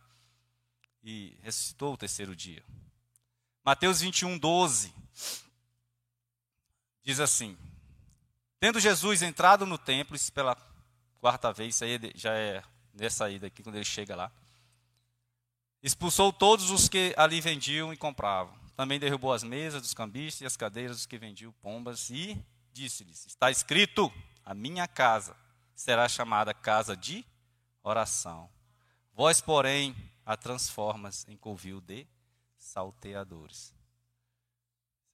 [1.07, 2.65] e ressuscitou o terceiro dia.
[3.65, 4.93] Mateus 21, 12
[7.05, 7.57] diz assim:
[8.59, 10.57] Tendo Jesus entrado no templo, isso pela
[11.21, 12.63] quarta vez, isso aí já é
[12.95, 14.33] nessa ida aqui, quando ele chega lá,
[15.83, 18.57] expulsou todos os que ali vendiam e compravam.
[18.75, 22.43] Também derrubou as mesas dos cambistas e as cadeiras dos que vendiam pombas e
[22.73, 24.13] disse-lhes: Está escrito:
[24.45, 25.37] A minha casa
[25.75, 27.25] será chamada casa de
[27.83, 28.51] oração.
[29.13, 32.07] Vós, porém, a transformas em covil de
[32.59, 33.73] salteadores.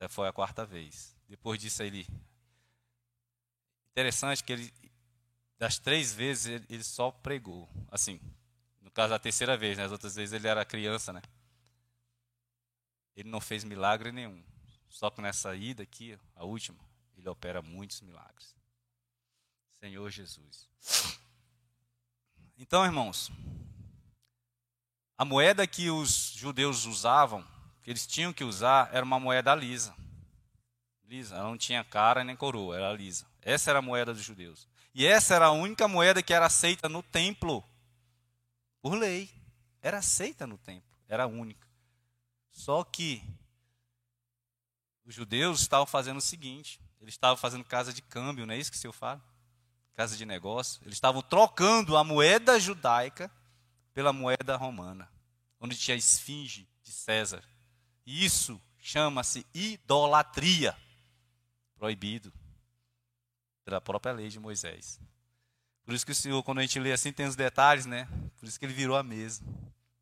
[0.01, 1.17] Essa foi a quarta vez.
[1.29, 2.07] Depois disso ele
[3.93, 4.73] interessante que ele
[5.63, 8.21] das três vezes ele, só pregou, assim,
[8.81, 9.85] no caso da terceira vez, né?
[9.85, 11.23] as outras vezes ele era criança, né?
[13.15, 14.43] Ele não fez milagre nenhum.
[14.89, 16.79] Só que nessa ida aqui, a última,
[17.17, 18.57] ele opera muitos milagres.
[19.79, 20.69] Senhor Jesus.
[22.59, 23.31] Então, irmãos,
[25.17, 27.47] a moeda que os judeus usavam,
[27.85, 29.95] que eles tinham que usar, era uma moeda lisa.
[31.05, 31.37] Lisa.
[31.37, 33.31] Ela não tinha cara nem coroa, era lisa.
[33.43, 34.69] Essa era a moeda dos judeus.
[34.95, 37.65] E essa era a única moeda que era aceita no templo.
[38.81, 39.31] Por lei.
[39.83, 40.97] Era aceita no templo.
[41.09, 41.67] Era única.
[42.53, 43.23] Só que
[45.05, 48.71] os judeus estavam fazendo o seguinte: eles estavam fazendo casa de câmbio, não é isso
[48.71, 49.21] que o senhor fala?
[49.95, 50.81] Casa de negócio.
[50.85, 53.31] Eles estavam trocando a moeda judaica
[53.93, 55.11] pela moeda romana,
[55.61, 57.43] onde tinha a esfinge de César.
[58.07, 60.77] E isso chama-se idolatria.
[61.77, 62.33] Proibido
[63.65, 65.01] pela própria lei de Moisés.
[65.85, 68.09] Por isso que o Senhor, quando a gente lê assim, tem os detalhes, né?
[68.39, 69.43] Por isso que ele virou a mesa.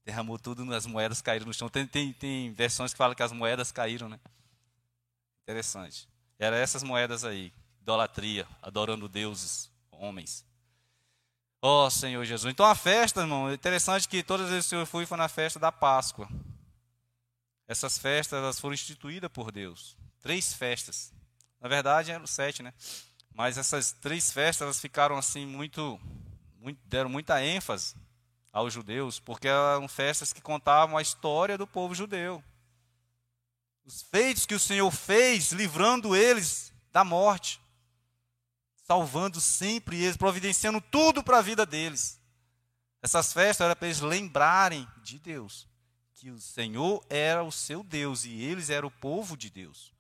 [0.05, 1.69] Derramou tudo, as moedas caíram no chão.
[1.69, 4.21] Tem, tem, tem versões que falam que as moedas caíram, né?
[5.43, 6.09] Interessante.
[6.39, 7.53] Eram essas moedas aí.
[7.81, 10.45] Idolatria, adorando deuses, homens.
[11.63, 12.51] Ó oh, Senhor Jesus.
[12.51, 15.29] Então a festa, irmão, é interessante que todas as vezes que Senhor foi, foi na
[15.29, 16.29] festa da Páscoa.
[17.69, 19.97] Essas festas elas foram instituídas por Deus.
[20.21, 21.13] Três festas.
[21.61, 22.73] Na verdade, eram sete, né?
[23.35, 26.01] Mas essas três festas elas ficaram assim muito,
[26.59, 27.95] muito, deram muita ênfase
[28.53, 32.43] aos judeus, porque eram festas que contavam a história do povo judeu.
[33.85, 37.61] Os feitos que o Senhor fez, livrando eles da morte,
[38.87, 42.21] salvando sempre eles, providenciando tudo para a vida deles.
[43.03, 45.67] Essas festas eram para eles lembrarem de Deus,
[46.15, 49.95] que o Senhor era o seu Deus e eles eram o povo de Deus.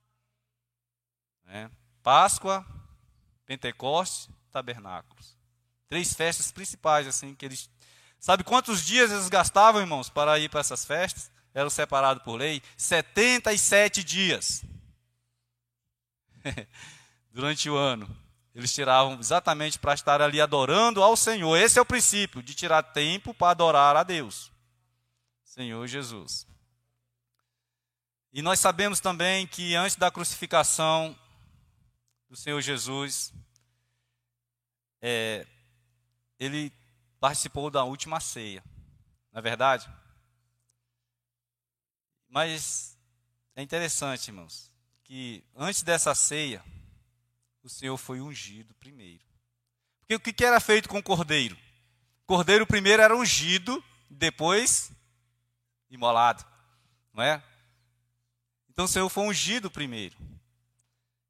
[1.44, 1.70] Né?
[2.02, 2.66] Páscoa,
[3.50, 5.36] Pentecostes, Tabernáculos.
[5.88, 7.68] Três festas principais, assim, que eles.
[8.20, 11.32] Sabe quantos dias eles gastavam, irmãos, para ir para essas festas?
[11.52, 12.62] Eram separados por lei?
[12.76, 14.62] 77 dias.
[17.32, 18.08] Durante o ano.
[18.54, 21.56] Eles tiravam exatamente para estar ali adorando ao Senhor.
[21.56, 24.52] Esse é o princípio, de tirar tempo para adorar a Deus.
[25.42, 26.46] Senhor Jesus.
[28.32, 31.18] E nós sabemos também que antes da crucificação,
[32.30, 33.34] do Senhor Jesus,
[35.02, 35.44] é,
[36.38, 36.72] ele
[37.18, 38.62] participou da última ceia,
[39.32, 39.92] não é verdade?
[42.28, 42.96] Mas
[43.56, 46.64] é interessante, irmãos, que antes dessa ceia,
[47.64, 49.24] o Senhor foi ungido primeiro.
[49.98, 51.56] Porque o que era feito com o cordeiro?
[52.22, 54.92] O cordeiro primeiro era ungido, depois
[55.90, 56.46] imolado,
[57.12, 57.42] não é?
[58.68, 60.16] Então o Senhor foi ungido primeiro.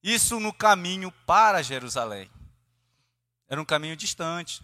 [0.03, 2.31] Isso no caminho para Jerusalém.
[3.49, 4.63] Era um caminho distante.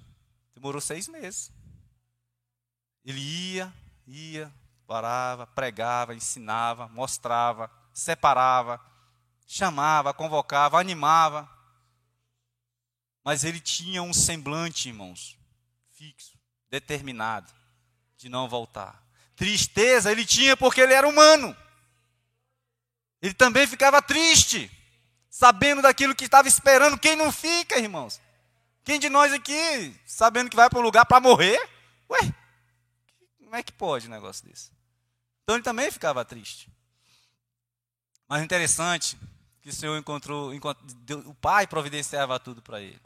[0.54, 1.52] Demorou seis meses.
[3.04, 3.72] Ele ia,
[4.06, 4.52] ia,
[4.86, 8.80] parava, pregava, ensinava, mostrava, separava,
[9.46, 11.48] chamava, convocava, animava.
[13.22, 15.38] Mas ele tinha um semblante, irmãos,
[15.90, 16.38] fixo,
[16.70, 17.52] determinado,
[18.16, 19.04] de não voltar.
[19.34, 21.54] Tristeza ele tinha porque ele era humano.
[23.20, 24.70] Ele também ficava triste
[25.36, 26.98] sabendo daquilo que estava esperando.
[26.98, 28.18] Quem não fica, irmãos?
[28.82, 31.58] Quem de nós aqui, sabendo que vai para um lugar para morrer?
[32.08, 32.20] Ué,
[33.38, 34.70] como é que pode um negócio desse?
[35.42, 36.70] Então ele também ficava triste.
[38.26, 39.18] Mas interessante
[39.60, 40.86] que o Senhor encontrou, encontrou
[41.26, 43.00] o Pai providenciava tudo para ele.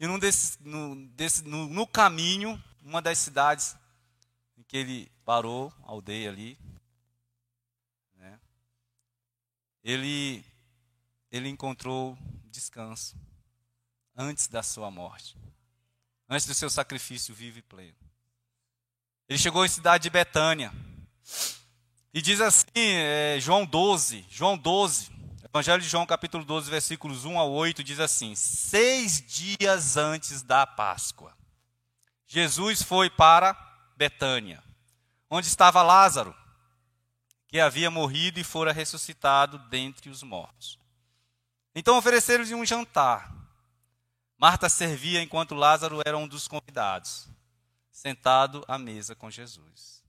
[0.00, 3.76] E num desse, no, desse, no, no caminho, uma das cidades
[4.56, 6.58] em que ele parou, aldeia ali,
[8.16, 8.40] né,
[9.84, 10.44] ele
[11.30, 12.16] ele encontrou
[12.50, 13.16] descanso
[14.16, 15.36] antes da sua morte,
[16.28, 17.96] antes do seu sacrifício vivo e pleno.
[19.28, 20.72] Ele chegou em cidade de Betânia.
[22.12, 25.10] E diz assim, é, João 12, João 12,
[25.44, 30.66] Evangelho de João, capítulo 12, versículos 1 a 8, diz assim: Seis dias antes da
[30.66, 31.36] Páscoa,
[32.26, 33.56] Jesus foi para
[33.96, 34.62] Betânia,
[35.30, 36.36] onde estava Lázaro,
[37.46, 40.78] que havia morrido e fora ressuscitado dentre os mortos.
[41.78, 43.32] Então ofereceram-lhe um jantar.
[44.36, 47.28] Marta servia enquanto Lázaro era um dos convidados,
[47.92, 50.02] sentado à mesa com Jesus.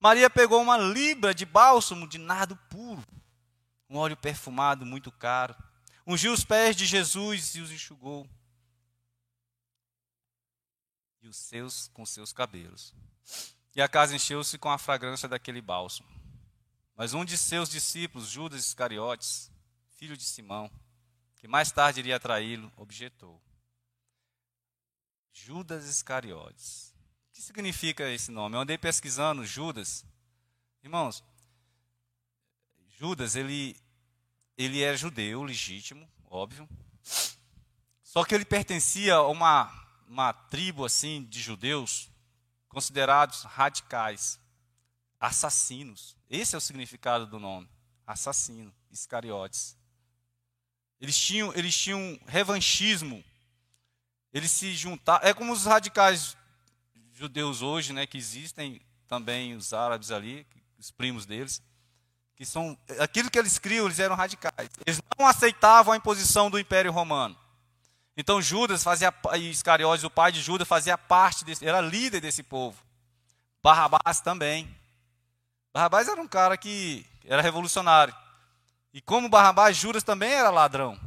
[0.00, 3.06] Maria pegou uma libra de bálsamo de nardo puro,
[3.88, 5.54] um óleo perfumado muito caro,
[6.04, 8.28] ungiu os pés de Jesus e os enxugou
[11.22, 12.92] e os seus com seus cabelos.
[13.76, 16.08] E a casa encheu-se com a fragrância daquele bálsamo.
[16.96, 19.52] Mas um de seus discípulos, Judas Iscariotes,
[19.96, 20.68] filho de Simão,
[21.46, 23.40] que mais tarde iria traí-lo, objetou.
[25.32, 26.92] Judas Iscariotes.
[27.30, 28.56] O que significa esse nome?
[28.56, 30.04] Eu andei pesquisando Judas.
[30.82, 31.22] Irmãos,
[32.98, 33.76] Judas, ele,
[34.58, 36.68] ele era judeu, legítimo, óbvio.
[38.02, 39.70] Só que ele pertencia a uma,
[40.08, 42.10] uma tribo assim de judeus
[42.66, 44.40] considerados radicais,
[45.20, 46.16] assassinos.
[46.28, 47.70] Esse é o significado do nome.
[48.04, 49.75] Assassino, Iscariotes.
[51.00, 53.22] Eles tinham, eles tinham revanchismo.
[54.32, 55.26] Eles se juntaram.
[55.26, 56.36] É como os radicais
[57.14, 60.46] judeus hoje, né, que existem, também os árabes ali,
[60.78, 61.62] os primos deles,
[62.34, 64.68] que são aquilo que eles criam, eles eram radicais.
[64.84, 67.36] Eles não aceitavam a imposição do Império Romano.
[68.16, 72.42] Então Judas fazia e Iscariotes, o pai de Judas, fazia parte desse, era líder desse
[72.42, 72.82] povo.
[73.62, 74.68] Barrabás também.
[75.72, 78.14] Barrabás era um cara que era revolucionário.
[78.96, 80.98] E como Barrabás, Judas também era ladrão.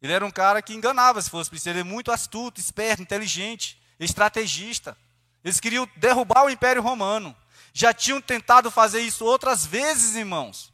[0.00, 1.70] Ele era um cara que enganava, se fosse preciso.
[1.70, 4.96] Ele era muito astuto, esperto, inteligente, estrategista.
[5.42, 7.34] Eles queriam derrubar o Império Romano.
[7.72, 10.72] Já tinham tentado fazer isso outras vezes, irmãos.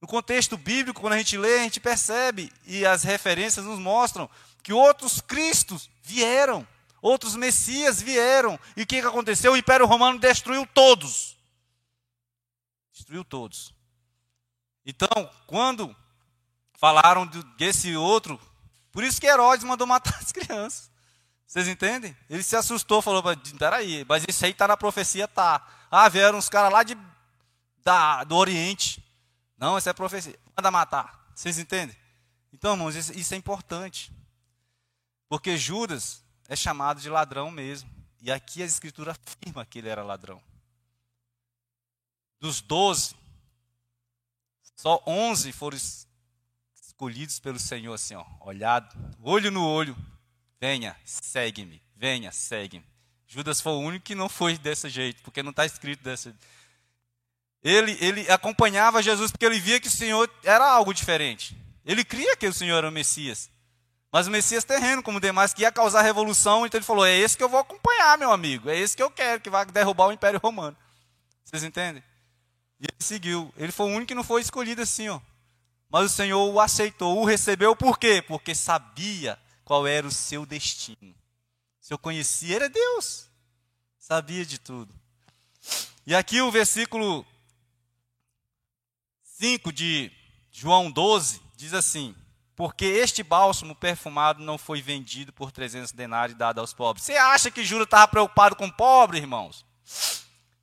[0.00, 4.28] No contexto bíblico, quando a gente lê, a gente percebe, e as referências nos mostram,
[4.60, 6.66] que outros Cristos vieram,
[7.00, 8.58] outros Messias vieram.
[8.76, 9.52] E o que aconteceu?
[9.52, 11.36] O Império Romano destruiu todos.
[12.92, 13.77] Destruiu todos.
[14.88, 15.94] Então, quando
[16.78, 17.26] falaram
[17.58, 18.40] desse outro,
[18.90, 20.90] por isso que Herodes mandou matar as crianças.
[21.46, 22.16] Vocês entendem?
[22.28, 23.22] Ele se assustou, falou,
[23.58, 25.66] peraí, mas isso aí está na profecia, tá.
[25.90, 26.96] Ah, vieram uns caras lá de,
[27.84, 29.04] da, do Oriente.
[29.58, 30.38] Não, essa é profecia.
[30.56, 31.30] Manda matar.
[31.34, 31.94] Vocês entendem?
[32.50, 34.10] Então, irmãos, isso, isso é importante.
[35.28, 37.90] Porque Judas é chamado de ladrão mesmo.
[38.22, 40.42] E aqui a escritura afirma que ele era ladrão.
[42.40, 43.14] Dos doze,
[44.78, 45.76] só onze foram
[46.74, 49.96] escolhidos pelo Senhor, assim, ó, olhado, olho no olho,
[50.60, 51.80] Venha, segue-me.
[51.96, 52.84] Venha, segue-me.
[53.26, 56.34] Judas foi o único que não foi desse jeito, porque não está escrito desse
[57.62, 61.56] ele, ele acompanhava Jesus porque ele via que o Senhor era algo diferente.
[61.84, 63.50] Ele cria que o Senhor era o Messias.
[64.12, 67.36] Mas o Messias terreno, como demais, que ia causar revolução, então ele falou: é esse
[67.36, 68.70] que eu vou acompanhar, meu amigo.
[68.70, 70.76] É esse que eu quero, que vai derrubar o Império Romano.
[71.44, 72.02] Vocês entendem?
[72.80, 73.52] E ele seguiu.
[73.56, 75.20] Ele foi o único que não foi escolhido assim, ó.
[75.90, 78.22] Mas o Senhor o aceitou, o recebeu por quê?
[78.22, 81.14] Porque sabia qual era o seu destino.
[81.80, 83.28] Se eu conhecia, era Deus.
[83.98, 84.94] Sabia de tudo.
[86.06, 87.26] E aqui o versículo
[89.22, 90.12] 5 de
[90.50, 92.14] João 12 diz assim:
[92.56, 97.04] Porque este bálsamo perfumado não foi vendido por 300 denários e dado aos pobres.
[97.04, 99.64] Você acha que Júlio estava preocupado com o pobre, irmãos?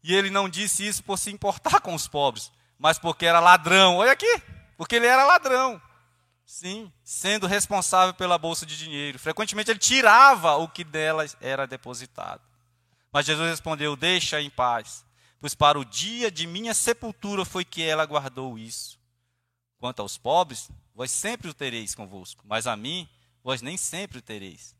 [0.07, 3.97] E ele não disse isso por se importar com os pobres, mas porque era ladrão.
[3.97, 4.39] Olha aqui,
[4.77, 5.81] porque ele era ladrão.
[6.45, 9.17] Sim, sendo responsável pela bolsa de dinheiro.
[9.17, 12.43] Frequentemente ele tirava o que dela era depositado.
[13.11, 15.03] Mas Jesus respondeu: Deixa em paz,
[15.41, 18.99] pois para o dia de minha sepultura foi que ela guardou isso.
[19.79, 23.09] Quanto aos pobres, vós sempre o tereis convosco, mas a mim,
[23.43, 24.75] vós nem sempre o tereis.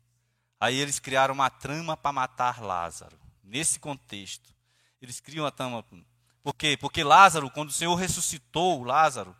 [0.60, 3.18] Aí eles criaram uma trama para matar Lázaro.
[3.42, 4.55] Nesse contexto,
[5.06, 5.84] eles criam a trama.
[6.42, 6.76] Por quê?
[6.76, 9.34] Porque Lázaro, quando o Senhor ressuscitou Lázaro,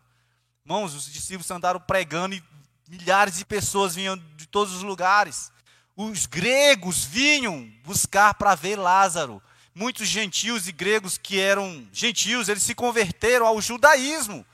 [0.67, 2.43] Irmãos, os discípulos andaram pregando e
[2.89, 5.53] milhares de pessoas vinham de todos os lugares.
[5.95, 9.41] Os gregos vinham buscar para ver Lázaro.
[9.73, 14.45] Muitos gentios e gregos que eram gentios, eles se converteram ao judaísmo.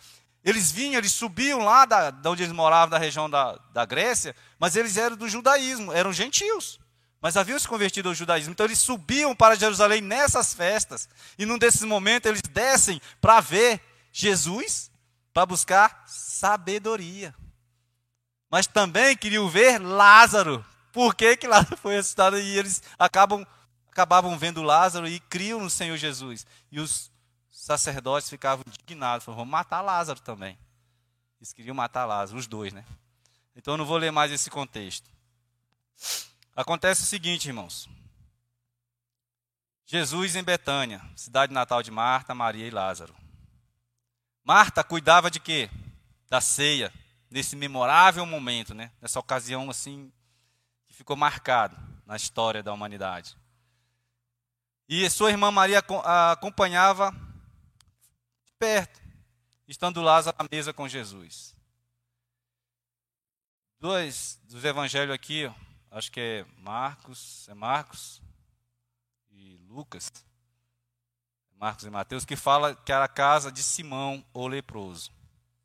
[0.44, 4.36] Eles vinham, eles subiam lá da, da onde eles moravam, da região da, da Grécia,
[4.58, 6.78] mas eles eram do judaísmo, eram gentios.
[7.22, 8.50] Mas haviam se convertido ao judaísmo.
[8.50, 11.08] Então eles subiam para Jerusalém nessas festas.
[11.38, 13.80] E num desses momentos eles descem para ver
[14.12, 14.90] Jesus
[15.32, 17.32] para buscar sabedoria.
[18.50, 20.64] Mas também queriam ver Lázaro.
[20.92, 22.38] Por que, que Lázaro foi ressuscitado?
[22.38, 23.46] E eles acabam,
[23.92, 26.44] acabavam vendo Lázaro e criam no Senhor Jesus.
[26.72, 27.08] E os
[27.50, 29.24] sacerdotes ficavam indignados.
[29.24, 30.58] Falaram, vamos matar Lázaro também.
[31.40, 32.84] Eles queriam matar Lázaro, os dois, né?
[33.54, 35.08] Então eu não vou ler mais esse contexto.
[36.54, 37.88] Acontece o seguinte, irmãos.
[39.86, 43.14] Jesus em Betânia, cidade natal de Marta, Maria e Lázaro.
[44.44, 45.70] Marta cuidava de quê?
[46.28, 46.92] Da ceia,
[47.30, 48.92] nesse memorável momento, né?
[49.00, 50.12] Nessa ocasião assim
[50.86, 53.36] que ficou marcado na história da humanidade.
[54.88, 55.82] E sua irmã Maria
[56.32, 57.12] acompanhava
[58.44, 59.00] de perto,
[59.66, 61.56] estando Lázaro à mesa com Jesus.
[63.80, 65.50] Dois dos evangelhos aqui,
[65.92, 68.20] acho que é Marcos, é Marcos
[69.30, 70.10] e Lucas
[71.62, 75.12] Marcos e Mateus, que fala que era a casa de Simão, o leproso.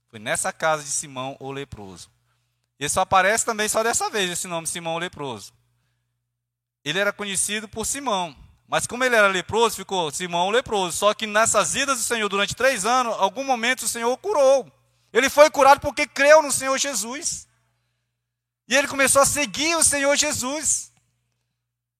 [0.10, 2.08] Foi nessa casa de Simão, o leproso.
[2.80, 5.52] E só aparece também só dessa vez esse nome, Simão o leproso.
[6.86, 8.38] Ele era conhecido por Simão.
[8.68, 10.96] Mas como ele era leproso, ficou Simão o leproso.
[10.96, 14.72] Só que nessas idas do Senhor, durante três anos, algum momento o Senhor o curou.
[15.12, 17.47] Ele foi curado porque creu no Senhor Jesus.
[18.68, 20.92] E ele começou a seguir o Senhor Jesus.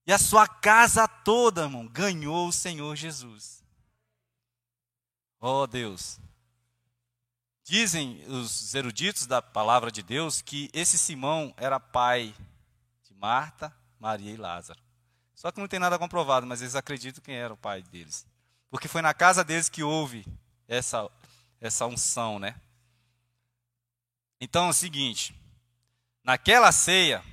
[0.06, 3.62] E a sua casa toda, irmão, ganhou o Senhor Jesus.
[5.40, 6.18] Oh Deus.
[7.62, 12.34] Dizem os eruditos da palavra de Deus que esse Simão era pai
[13.04, 14.80] de Marta, Maria e Lázaro.
[15.34, 18.26] Só que não tem nada comprovado, mas eles acreditam quem era o pai deles.
[18.70, 20.26] Porque foi na casa deles que houve
[20.66, 21.08] essa,
[21.60, 22.60] essa unção, né?
[24.40, 25.34] Então é o seguinte:
[26.28, 27.24] naquela ceia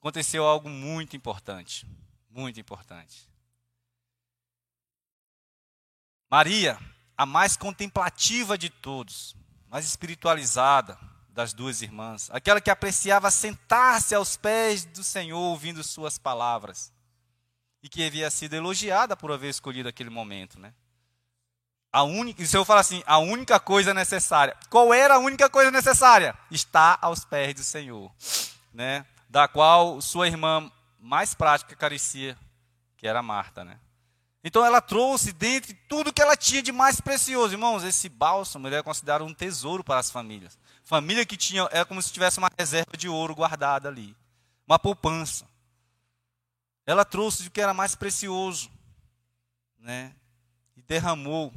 [0.00, 1.86] aconteceu algo muito importante.
[2.30, 3.28] Muito importante.
[6.30, 6.78] Maria
[7.18, 9.36] a mais contemplativa de todos,
[9.68, 10.98] mais espiritualizada
[11.28, 16.90] das duas irmãs, aquela que apreciava sentar-se aos pés do Senhor ouvindo suas palavras,
[17.82, 20.74] e que havia sido elogiada por haver escolhido aquele momento, né?
[21.96, 24.54] A única, o Senhor fala assim, a única coisa necessária.
[24.68, 26.36] Qual era a única coisa necessária?
[26.50, 28.12] Está aos pés do Senhor,
[28.70, 29.06] né?
[29.30, 30.70] Da qual sua irmã
[31.00, 32.36] mais prática carecia,
[32.98, 33.80] que era Marta, né?
[34.44, 37.54] Então ela trouxe dentre tudo que ela tinha de mais precioso.
[37.54, 40.58] Irmãos, esse bálsamo ele é considerado um tesouro para as famílias.
[40.84, 44.14] Família que tinha, era como se tivesse uma reserva de ouro guardada ali.
[44.68, 45.48] Uma poupança.
[46.84, 48.70] Ela trouxe o que era mais precioso.
[49.78, 50.14] Né?
[50.76, 51.54] E derramou.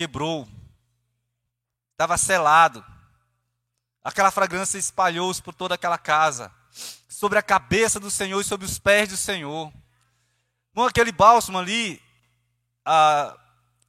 [0.00, 0.48] Quebrou.
[1.92, 2.82] Estava selado.
[4.02, 6.50] Aquela fragrância espalhou-se por toda aquela casa.
[7.06, 9.70] Sobre a cabeça do Senhor e sobre os pés do Senhor.
[10.72, 12.00] Bom, aquele bálsamo ali,
[12.82, 13.36] a,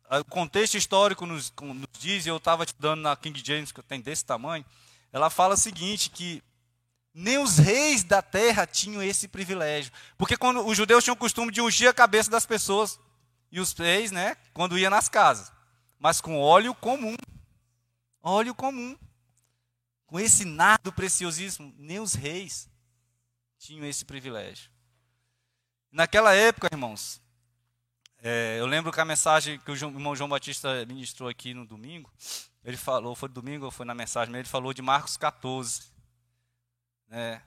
[0.09, 4.01] a, o contexto histórico nos, nos diz, eu estava estudando na King James, que tem
[4.01, 4.65] desse tamanho,
[5.13, 6.43] ela fala o seguinte, que
[7.13, 9.93] nem os reis da terra tinham esse privilégio.
[10.17, 12.99] Porque quando os judeus tinham o costume de ungir a cabeça das pessoas,
[13.49, 15.53] e os reis, né, quando ia nas casas,
[16.01, 17.15] mas com óleo comum.
[18.23, 18.97] Óleo comum.
[20.07, 22.67] Com esse nardo preciosíssimo, nem os reis
[23.59, 24.71] tinham esse privilégio.
[25.91, 27.21] Naquela época, irmãos,
[28.17, 32.11] é, eu lembro que a mensagem que o irmão João Batista ministrou aqui no domingo,
[32.63, 35.83] ele falou, foi domingo ou foi na mensagem, ele falou de Marcos 14.
[37.07, 37.43] Né?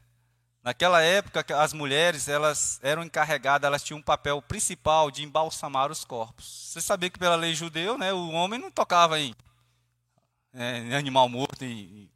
[0.65, 6.07] Naquela época, as mulheres elas eram encarregadas, elas tinham um papel principal de embalsamar os
[6.07, 6.71] corpos.
[6.73, 9.35] Você sabia que pela lei judeu, né, o homem não tocava em,
[10.55, 12.11] é, em animal morto, em,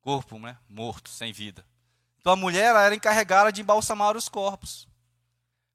[0.00, 1.62] corpo né, morto, sem vida.
[2.18, 4.88] Então a mulher era encarregada de embalsamar os corpos.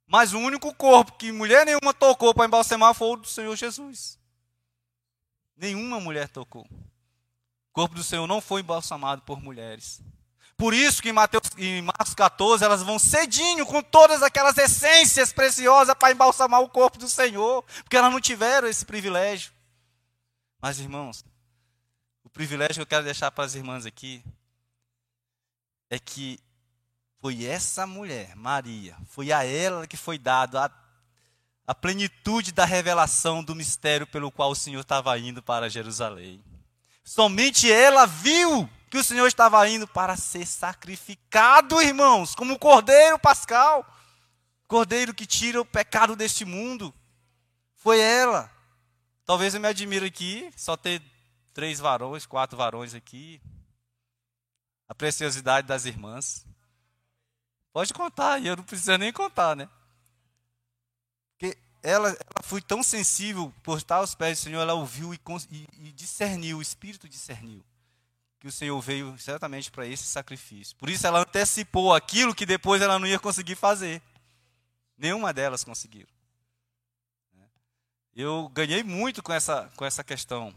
[0.08, 4.18] Mas o único corpo que mulher nenhuma tocou para embalsamar foi o do Senhor Jesus.
[5.56, 6.64] Nenhuma mulher tocou.
[6.64, 10.02] O corpo do Senhor não foi embalsamado por mulheres.
[10.58, 15.32] Por isso que em, Mateus, em Marcos 14 elas vão cedinho com todas aquelas essências
[15.32, 19.52] preciosas para embalsamar o corpo do Senhor, porque elas não tiveram esse privilégio.
[20.60, 21.24] Mas irmãos,
[22.24, 24.24] o privilégio que eu quero deixar para as irmãs aqui
[25.92, 26.40] é que
[27.20, 30.72] foi essa mulher, Maria, foi a ela que foi dado a,
[31.68, 36.44] a plenitude da revelação do mistério pelo qual o Senhor estava indo para Jerusalém.
[37.04, 43.20] Somente ela viu que o Senhor estava indo para ser sacrificado, irmãos, como o cordeiro
[43.20, 43.86] pascal,
[44.68, 46.94] cordeiro que tira o pecado deste mundo.
[47.76, 48.52] Foi ela.
[49.26, 51.02] Talvez eu me admire aqui, só ter
[51.54, 53.42] três varões, quatro varões aqui.
[54.88, 56.46] A preciosidade das irmãs.
[57.74, 59.70] Pode contar, e eu não preciso nem contar, né?
[61.32, 65.20] Porque ela, ela foi tão sensível por estar aos pés do Senhor, ela ouviu e,
[65.52, 67.64] e, e discerniu, o Espírito discerniu
[68.40, 70.76] que o Senhor veio certamente para esse sacrifício.
[70.78, 74.02] Por isso ela antecipou aquilo que depois ela não ia conseguir fazer.
[74.98, 76.08] Nenhuma delas conseguiu.
[78.16, 80.52] Eu ganhei muito com essa, com essa questão.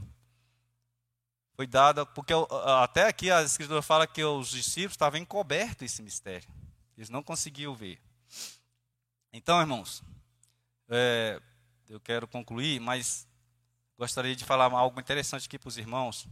[1.53, 2.33] Foi dada, porque
[2.83, 6.49] até aqui a Escritura fala que os discípulos estavam encobertos esse mistério.
[6.97, 8.01] Eles não conseguiam ver.
[9.31, 10.03] Então, irmãos,
[10.89, 11.39] é,
[11.87, 13.28] eu quero concluir, mas
[13.99, 16.26] gostaria de falar algo interessante aqui para os irmãos.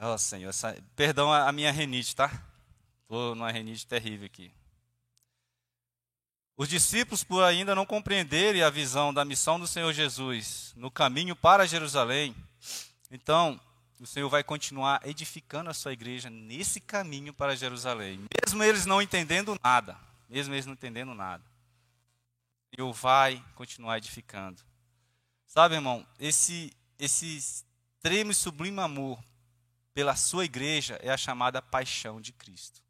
[0.00, 2.30] Oh, Senhor, essa, perdão a, minha renite, tá?
[3.02, 4.52] Estou numa renite terrível aqui.
[6.56, 11.34] Os discípulos, por ainda não compreenderem a visão da missão do Senhor Jesus no caminho
[11.34, 12.34] para Jerusalém,
[13.10, 13.60] então
[14.00, 18.20] o Senhor vai continuar edificando a sua igreja nesse caminho para Jerusalém.
[18.44, 19.96] Mesmo eles não entendendo nada,
[20.28, 21.44] mesmo eles não entendendo nada.
[22.72, 24.60] O Senhor vai continuar edificando.
[25.46, 29.22] Sabe, irmão, esse, esse extremo e sublime amor
[29.94, 32.82] pela sua igreja é a chamada paixão de Cristo.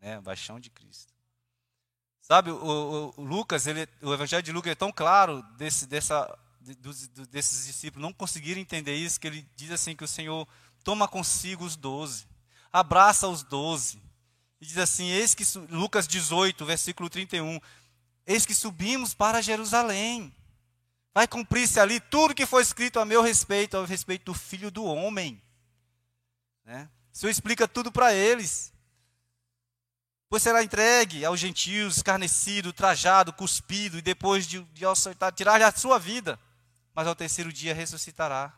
[0.00, 0.20] Né?
[0.20, 1.12] Paixão de Cristo.
[2.20, 6.38] Sabe, o, o, Lucas, ele, o Evangelho de Lucas é tão claro desse, dessa
[7.30, 10.46] desses discípulos não conseguiram entender isso, que ele diz assim que o Senhor
[10.84, 12.28] toma consigo os doze,
[12.70, 14.00] abraça os doze,
[14.60, 17.58] e diz assim, eis que, Lucas 18, versículo 31,
[18.26, 20.30] eis que subimos para Jerusalém,
[21.12, 24.84] Vai cumprir-se ali tudo que foi escrito a meu respeito, a respeito do filho do
[24.84, 25.42] homem.
[26.70, 26.88] Né?
[27.12, 28.72] O Senhor explica tudo para eles.
[30.28, 35.72] Pois será entregue aos gentios, escarnecido, trajado, cuspido, e depois de, de acertar, tirar a
[35.72, 36.38] sua vida.
[36.94, 38.52] Mas ao terceiro dia ressuscitará.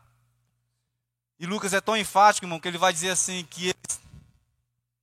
[1.39, 3.99] E Lucas é tão enfático, irmão, que ele vai dizer assim: que eles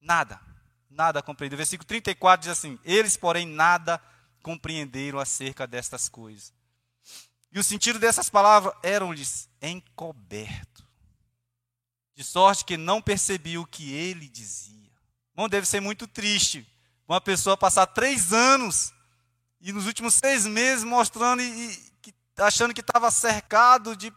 [0.00, 0.40] nada,
[0.88, 1.58] nada compreenderam.
[1.58, 4.00] Versículo 34 diz assim: Eles, porém, nada
[4.40, 6.54] compreenderam acerca destas coisas.
[7.50, 10.86] E o sentido dessas palavras eram-lhes encoberto,
[12.20, 14.92] de sorte que não percebiam o que ele dizia.
[15.34, 16.66] Bom, deve ser muito triste
[17.08, 18.92] uma pessoa passar três anos
[19.58, 24.12] e nos últimos seis meses mostrando e, e achando que estava cercado de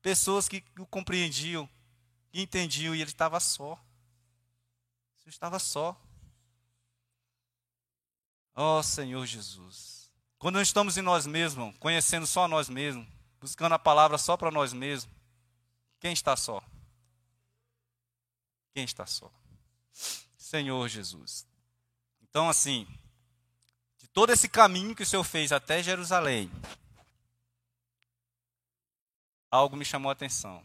[0.00, 1.68] pessoas que o compreendiam,
[2.30, 3.72] que entendiam, e ele estava só.
[5.22, 6.00] Ele estava só.
[8.54, 10.08] Oh, Senhor Jesus.
[10.38, 13.08] Quando nós estamos em nós mesmos, conhecendo só nós mesmos,
[13.40, 15.12] buscando a palavra só para nós mesmos,
[15.98, 16.62] quem está só?
[18.72, 19.30] Quem está só?
[20.36, 21.46] Senhor Jesus.
[22.22, 22.86] Então, assim,
[23.98, 26.50] de todo esse caminho que o Senhor fez até Jerusalém,
[29.50, 30.64] algo me chamou a atenção.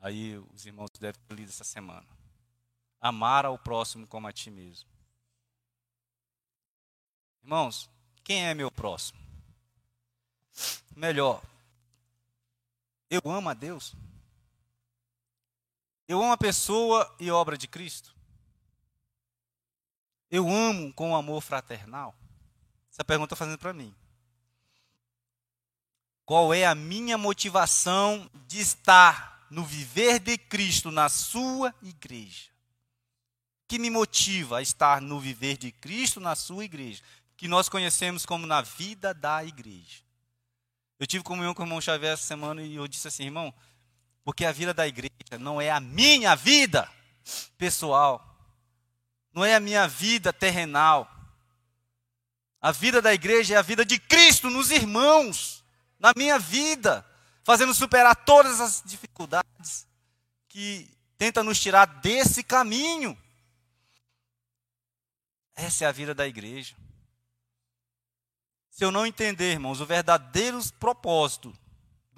[0.00, 2.06] Aí os irmãos devem ter lido essa semana.
[3.00, 4.88] Amar ao próximo como a ti mesmo.
[7.42, 7.88] Irmãos,
[8.22, 9.18] quem é meu próximo?
[10.94, 11.42] Melhor,
[13.08, 13.94] eu amo a Deus?
[16.08, 18.16] Eu amo a pessoa e obra de Cristo?
[20.30, 22.16] Eu amo com amor fraternal?
[22.90, 23.94] Essa pergunta está fazendo para mim.
[26.24, 32.50] Qual é a minha motivação de estar no viver de Cristo na sua igreja?
[33.66, 37.02] Que me motiva a estar no viver de Cristo na sua igreja?
[37.36, 40.02] Que nós conhecemos como na vida da igreja.
[40.98, 43.54] Eu tive comunhão com o irmão Xavier essa semana e eu disse assim, irmão,
[44.28, 46.86] porque a vida da igreja não é a minha vida
[47.56, 48.22] pessoal,
[49.32, 51.10] não é a minha vida terrenal.
[52.60, 55.64] A vida da igreja é a vida de Cristo nos irmãos
[55.98, 57.06] na minha vida,
[57.42, 59.86] fazendo superar todas as dificuldades
[60.46, 63.16] que tenta nos tirar desse caminho.
[65.54, 66.76] Essa é a vida da igreja.
[68.68, 71.50] Se eu não entender, irmãos, o verdadeiro propósito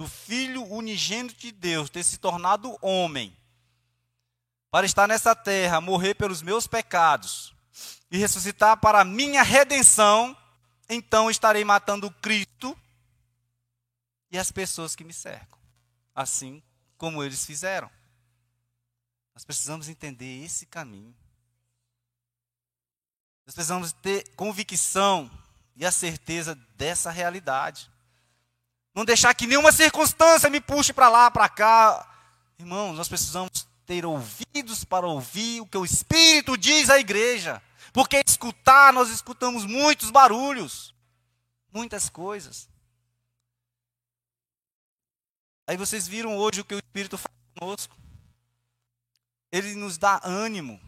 [0.01, 3.37] do Filho unigênito de Deus ter se tornado homem,
[4.71, 7.55] para estar nessa terra, morrer pelos meus pecados
[8.11, 10.35] e ressuscitar para a minha redenção,
[10.89, 12.75] então estarei matando Cristo
[14.31, 15.59] e as pessoas que me cercam,
[16.15, 16.63] assim
[16.97, 17.91] como eles fizeram.
[19.35, 21.15] Nós precisamos entender esse caminho.
[23.45, 25.31] Nós precisamos ter convicção
[25.77, 27.91] e a certeza dessa realidade.
[28.95, 32.07] Não deixar que nenhuma circunstância me puxe para lá, para cá.
[32.59, 37.63] Irmãos, nós precisamos ter ouvidos para ouvir o que o Espírito diz à igreja.
[37.93, 40.95] Porque escutar, nós escutamos muitos barulhos,
[41.73, 42.69] muitas coisas.
[45.67, 47.97] Aí vocês viram hoje o que o Espírito faz conosco.
[49.53, 50.81] Ele nos dá ânimo.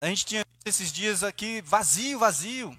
[0.00, 2.76] A gente tinha esses dias aqui vazio, vazio.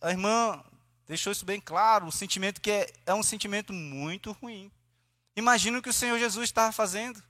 [0.00, 0.62] A irmã
[1.08, 4.70] deixou isso bem claro, o sentimento que é, é um sentimento muito ruim.
[5.34, 7.22] Imagina o que o Senhor Jesus estava fazendo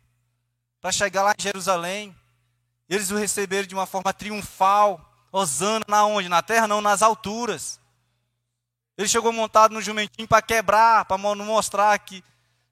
[0.80, 2.16] para chegar lá em Jerusalém.
[2.88, 5.04] Eles o receberam de uma forma triunfal.
[5.30, 6.28] Osana na onde?
[6.28, 6.66] Na terra?
[6.66, 7.78] Não, nas alturas.
[8.96, 12.24] Ele chegou montado no jumentinho para quebrar, para mostrar que,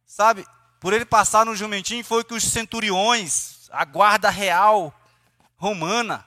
[0.06, 0.44] sabe,
[0.80, 4.92] por ele passar no jumentinho foi que os centuriões, a guarda real
[5.56, 6.26] romana,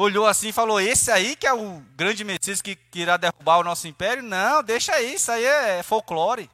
[0.00, 3.58] olhou assim e falou: Esse aí que é o grande Messias que, que irá derrubar
[3.58, 4.22] o nosso império?
[4.22, 6.50] Não, deixa aí, isso aí é folclore.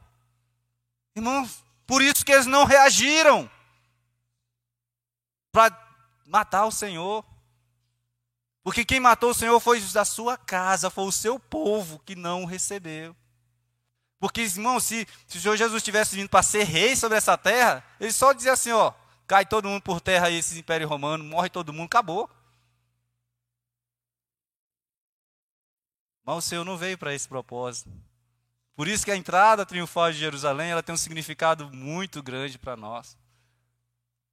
[1.15, 3.49] Irmãos, por isso que eles não reagiram
[5.51, 5.75] para
[6.25, 7.25] matar o Senhor.
[8.63, 12.43] Porque quem matou o Senhor foi da sua casa, foi o seu povo que não
[12.43, 13.15] o recebeu.
[14.19, 17.83] Porque, irmão, se, se o Senhor Jesus tivesse vindo para ser rei sobre essa terra,
[17.97, 18.91] ele só dizia assim: ó,
[19.25, 22.29] cai todo mundo por terra aí, esse império romano, morre todo mundo, acabou.
[26.27, 27.89] Mas o Senhor não veio para esse propósito.
[28.75, 32.75] Por isso que a entrada triunfal de Jerusalém ela tem um significado muito grande para
[32.75, 33.17] nós.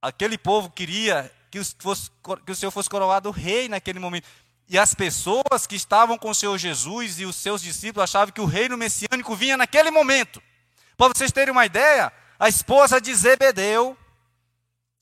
[0.01, 2.11] Aquele povo queria que, fosse,
[2.45, 4.27] que o Senhor fosse coroado rei naquele momento.
[4.67, 8.41] E as pessoas que estavam com o Senhor Jesus e os seus discípulos achavam que
[8.41, 10.43] o reino messiânico vinha naquele momento.
[10.97, 13.97] Para vocês terem uma ideia, a esposa de Zebedeu,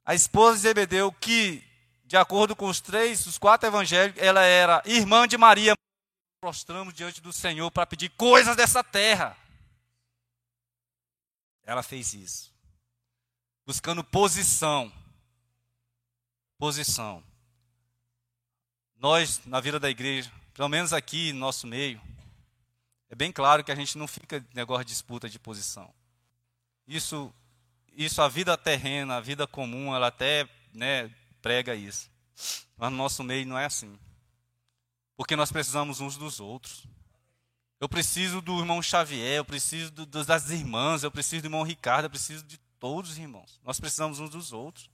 [0.06, 1.64] a esposa de Zebedeu, que,
[2.06, 5.74] de acordo com os três, os quatro evangelhos, ela era irmã de Maria.
[6.44, 9.38] Prostramos diante do Senhor para pedir coisas dessa terra.
[11.64, 12.54] Ela fez isso.
[13.66, 14.92] Buscando posição.
[16.58, 17.24] Posição.
[18.98, 22.02] Nós, na vida da igreja, pelo menos aqui no nosso meio,
[23.10, 25.94] é bem claro que a gente não fica negócio de disputa de posição.
[26.86, 27.34] Isso,
[27.94, 31.10] isso a vida terrena, a vida comum, ela até né,
[31.42, 32.12] prega isso.
[32.76, 33.98] Mas no nosso meio não é assim.
[35.16, 36.86] Porque nós precisamos uns dos outros.
[37.80, 42.06] Eu preciso do irmão Xavier, eu preciso do, das irmãs, eu preciso do irmão Ricardo,
[42.06, 43.60] eu preciso de todos os irmãos.
[43.64, 44.90] Nós precisamos uns dos outros.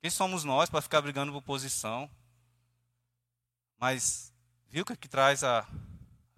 [0.00, 2.10] Quem somos nós para ficar brigando por posição?
[3.78, 4.32] Mas
[4.68, 5.66] viu que, que traz a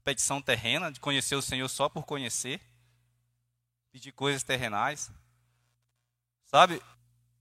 [0.03, 2.61] petição terrena de conhecer o Senhor só por conhecer?
[3.93, 5.11] Pedir coisas terrenais?
[6.45, 6.83] Sabe,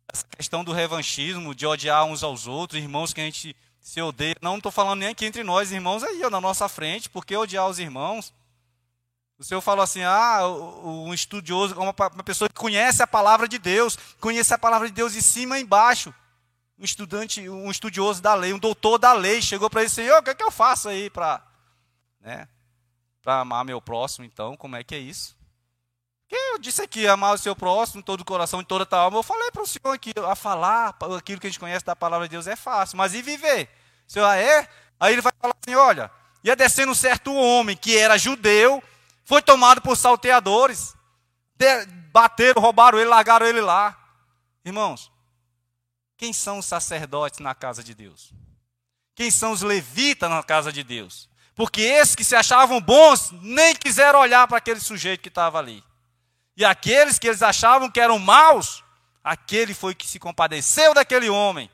[0.08, 3.56] essa questão do revanchismo, de odiar uns aos outros, irmãos que a gente
[3.88, 4.36] se odeia.
[4.42, 7.80] Não estou falando nem aqui entre nós, irmãos, aí na nossa frente, porque odiar os
[7.80, 8.34] irmãos.
[9.40, 10.46] O Senhor falou assim: ah,
[10.84, 15.14] um estudioso, uma, pessoa que conhece a palavra de Deus, conhece a palavra de Deus
[15.14, 16.14] de cima e embaixo.
[16.78, 20.24] Um estudante, um estudioso da lei, um doutor da lei, chegou para ele Senhor, o
[20.24, 21.42] que é que eu faço aí para
[22.20, 22.48] né,
[23.26, 24.58] amar meu próximo, então?
[24.58, 25.36] Como é que é isso?
[26.30, 29.18] Eu disse aqui, amar o seu próximo, todo o coração, em toda a alma.
[29.18, 32.28] Eu falei para o senhor aqui, a falar aquilo que a gente conhece da palavra
[32.28, 33.70] de Deus é fácil, mas e viver?
[34.08, 34.68] Senhor, ah, é?
[35.00, 36.10] Aí ele vai falar assim: olha,
[36.44, 38.82] ia descendo um certo homem que era judeu,
[39.24, 40.96] foi tomado por salteadores,
[42.12, 43.98] bateram, roubaram ele, largaram ele lá.
[44.64, 45.12] Irmãos,
[46.16, 48.34] quem são os sacerdotes na casa de Deus?
[49.14, 51.30] Quem são os levitas na casa de Deus?
[51.56, 55.84] Porque esses que se achavam bons nem quiseram olhar para aquele sujeito que estava ali.
[56.56, 58.84] E aqueles que eles achavam que eram maus,
[59.24, 61.70] aquele foi que se compadeceu daquele homem,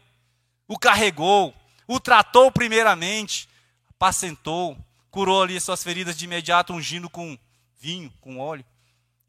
[0.68, 1.54] o carregou,
[1.88, 3.50] o tratou primeiramente,
[3.90, 4.78] apacentou,
[5.10, 7.38] curou ali suas feridas de imediato, ungindo com
[7.80, 8.66] vinho, com óleo,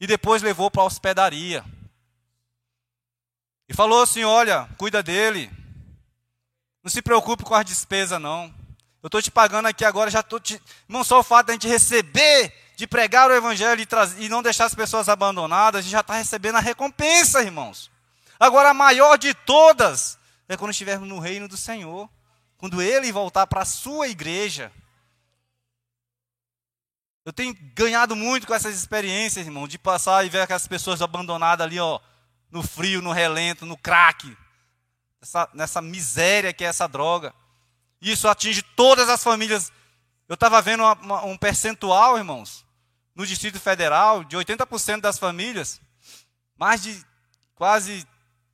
[0.00, 1.64] e depois levou para a hospedaria.
[3.68, 5.50] E falou assim: Olha, cuida dele,
[6.82, 8.54] não se preocupe com as despesas, não.
[9.02, 10.60] Eu estou te pagando aqui agora, já estou te.
[10.88, 14.42] Irmão, só o fato de a gente receber de pregar o evangelho e, e não
[14.42, 17.90] deixar as pessoas abandonadas, a gente já está recebendo a recompensa, irmãos.
[18.38, 22.08] Agora, a maior de todas é quando estivermos no reino do Senhor,
[22.56, 24.72] quando Ele voltar para a sua igreja.
[27.24, 31.66] Eu tenho ganhado muito com essas experiências, irmão, de passar e ver aquelas pessoas abandonadas
[31.66, 31.98] ali, ó,
[32.50, 34.36] no frio, no relento, no crack,
[35.20, 37.34] nessa, nessa miséria que é essa droga.
[38.00, 39.72] Isso atinge todas as famílias.
[40.28, 42.64] Eu estava vendo uma, uma, um percentual, irmãos,
[43.14, 45.80] no Distrito Federal, de 80% das famílias,
[46.58, 47.02] mais de
[47.54, 48.06] quase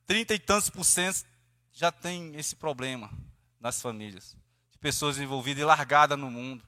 [0.05, 1.25] 30 e tantos por cento
[1.73, 3.09] já tem esse problema
[3.61, 4.35] nas famílias.
[4.71, 6.65] De pessoas envolvidas e largadas no mundo.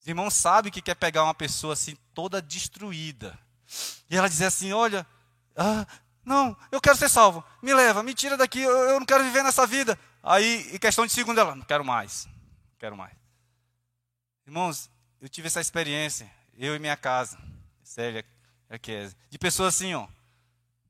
[0.00, 3.38] Os irmãos sabem que quer pegar uma pessoa assim, toda destruída.
[4.10, 5.06] E ela dizer assim: Olha,
[5.54, 5.86] ah,
[6.24, 7.44] não, eu quero ser salvo.
[7.62, 9.98] Me leva, me tira daqui, eu, eu não quero viver nessa vida.
[10.22, 12.26] Aí, em questão de segundo, ela: Não quero mais.
[12.26, 13.14] Não quero mais.
[14.46, 14.88] Irmãos,
[15.20, 17.36] eu tive essa experiência, eu e minha casa,
[17.82, 18.24] Célia,
[18.70, 18.92] aqui,
[19.28, 20.06] de pessoas assim, ó.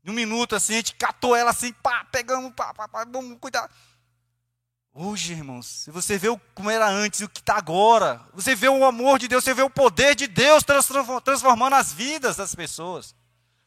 [0.06, 3.68] Num minuto assim, a gente catou ela assim, pá, pegamos, pá, pá, pá, vamos cuidar.
[4.94, 8.68] Hoje, irmãos, se você vê como era antes e o que está agora, você vê
[8.68, 10.62] o amor de Deus, você vê o poder de Deus
[11.24, 13.16] transformando as vidas das pessoas.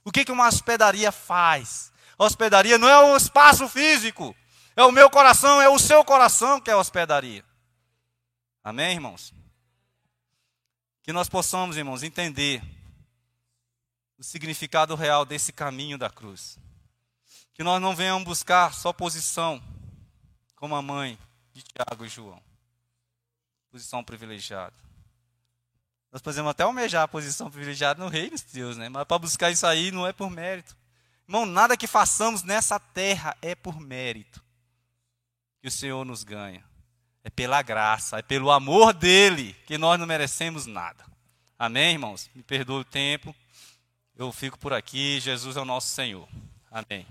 [0.06, 1.92] O que, que uma hospedaria faz?
[2.18, 4.34] A hospedaria não é um espaço físico,
[4.78, 7.44] é o meu coração, é o seu coração que é a hospedaria.
[8.64, 9.34] Amém, irmãos?
[11.04, 12.64] Que nós possamos, irmãos, entender
[14.20, 16.60] o significado real desse caminho da cruz.
[17.54, 19.64] Que nós não venhamos buscar só posição,
[20.58, 21.18] como a mãe
[21.54, 22.42] de Tiago e João.
[23.72, 24.76] Posição privilegiada.
[26.12, 28.90] Nós podemos até almejar a posição privilegiada no reino de Deus, né?
[28.90, 30.76] Mas para buscar isso aí não é por mérito.
[31.28, 34.44] Irmão, nada que façamos nessa terra é por mérito.
[35.62, 36.64] Que o Senhor nos ganha.
[37.24, 41.06] É pela graça, é pelo amor dele, que nós não merecemos nada.
[41.58, 42.30] Amém, irmãos?
[42.34, 43.36] Me perdoe o tempo.
[44.20, 45.18] Eu fico por aqui.
[45.22, 46.28] Jesus é o nosso Senhor.
[46.70, 47.08] Amém.